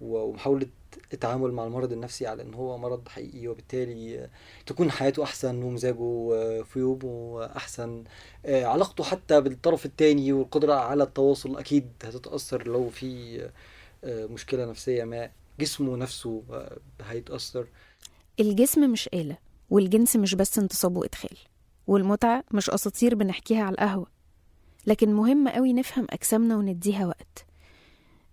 و- 0.00 0.18
ومحاولة 0.22 0.66
التعامل 1.12 1.52
مع 1.52 1.64
المرض 1.64 1.92
النفسي 1.92 2.26
على 2.26 2.42
إن 2.42 2.54
هو 2.54 2.78
مرض 2.78 3.08
حقيقي 3.08 3.48
وبالتالي 3.48 4.28
تكون 4.66 4.90
حياته 4.90 5.22
أحسن 5.22 5.62
ومزاجه 5.62 6.30
آه، 6.34 6.62
في 6.62 6.78
يومه 6.78 7.44
أحسن. 7.56 8.04
آه، 8.46 8.64
علاقته 8.64 9.04
حتى 9.04 9.40
بالطرف 9.40 9.86
التاني 9.86 10.32
والقدرة 10.32 10.74
على 10.74 11.02
التواصل 11.04 11.56
أكيد 11.58 11.88
هتتأثر 12.04 12.66
لو 12.68 12.88
في 12.90 13.40
آه، 14.04 14.26
مشكلة 14.26 14.64
نفسية 14.64 15.04
ما 15.04 15.30
جسمه 15.60 15.96
نفسه 15.96 16.42
آه، 16.50 16.76
هيتأثر. 17.02 17.66
الجسم 18.40 18.90
مش 18.92 19.08
آلة 19.14 19.36
والجنس 19.70 20.16
مش 20.16 20.34
بس 20.34 20.58
انتصاب 20.58 20.96
وإدخال 20.96 21.36
والمتعة 21.90 22.44
مش 22.52 22.70
أساطير 22.70 23.14
بنحكيها 23.14 23.62
على 23.64 23.72
القهوة 23.72 24.06
لكن 24.86 25.14
مهم 25.14 25.48
قوي 25.48 25.72
نفهم 25.72 26.06
أجسامنا 26.10 26.56
ونديها 26.56 27.06
وقت. 27.06 27.46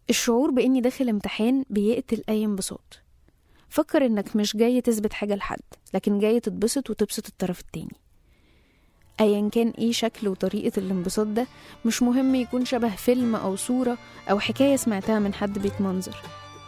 الشعور 0.10 0.52
بإني 0.52 0.82
داخل 0.82 1.10
امتحان 1.10 1.66
بيقتل 1.70 2.24
أي 2.30 2.46
انبساط. 2.46 3.00
فكر 3.70 4.06
إنك 4.06 4.36
مش 4.36 4.58
جاي 4.58 4.82
تثبت 4.82 5.14
حاجة 5.14 5.36
لحد 5.36 5.60
لكن 5.94 6.20
جاي 6.20 6.40
تتبسط 6.40 6.90
وتبسط 6.90 7.28
الطرف 7.28 7.60
التاني. 7.60 7.96
أيا 9.20 9.50
كان 9.50 9.70
إيه 9.70 9.92
شكل 9.92 10.28
وطريقة 10.28 10.80
الانبساط 10.80 11.28
ده 11.28 11.48
مش 11.86 12.04
مهم 12.04 12.36
يكون 12.36 12.66
شبه 12.66 12.96
فيلم 12.96 13.36
أو 13.36 13.56
صورة 13.56 13.98
أو 14.30 14.40
حكاية 14.40 14.76
سمعتها 14.76 15.20
من 15.20 15.34
حد 15.34 15.60
بيتمنظر. 15.60 16.18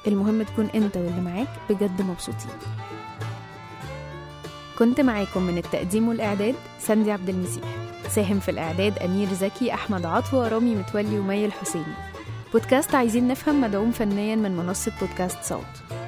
المهم 0.07 0.43
تكون 0.43 0.65
أنت 0.65 0.97
واللي 0.97 1.21
معاك 1.21 1.59
بجد 1.69 2.01
مبسوطين. 2.01 2.51
كنت 4.79 5.01
معاكم 5.01 5.43
من 5.43 5.57
التقديم 5.57 6.07
والإعداد 6.07 6.55
ساندي 6.79 7.11
عبد 7.11 7.29
المسيح. 7.29 7.63
ساهم 8.09 8.39
في 8.39 8.51
الإعداد 8.51 8.97
أمير 8.97 9.33
زكي 9.33 9.73
أحمد 9.73 10.05
عطوة 10.05 10.47
رامي 10.47 10.75
متولي 10.75 11.19
ومي 11.19 11.45
الحسيني. 11.45 11.93
بودكاست 12.53 12.95
عايزين 12.95 13.27
نفهم 13.27 13.61
مدعوم 13.61 13.91
فنيا 13.91 14.35
من 14.35 14.57
منصة 14.57 14.91
بودكاست 15.01 15.37
صوت. 15.43 15.99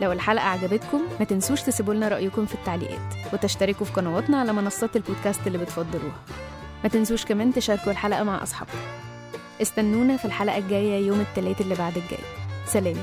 لو 0.00 0.12
الحلقة 0.12 0.44
عجبتكم 0.44 1.00
ما 1.18 1.24
تنسوش 1.24 1.62
تسيبوا 1.62 1.94
لنا 1.94 2.08
رأيكم 2.08 2.46
في 2.46 2.54
التعليقات 2.54 3.14
وتشتركوا 3.32 3.86
في 3.86 3.92
قنواتنا 3.92 4.40
على 4.40 4.52
منصات 4.52 4.96
البودكاست 4.96 5.46
اللي 5.46 5.58
بتفضلوها. 5.58 6.20
ما 6.82 6.88
تنسوش 6.88 7.24
كمان 7.24 7.52
تشاركوا 7.52 7.92
الحلقة 7.92 8.22
مع 8.22 8.42
أصحابكم. 8.42 8.78
استنونا 9.62 10.16
في 10.16 10.24
الحلقة 10.24 10.58
الجاية 10.58 11.06
يوم 11.06 11.20
التلات 11.20 11.60
اللي 11.60 11.74
بعد 11.74 11.96
الجاي. 11.96 12.24
سلام. 12.66 12.96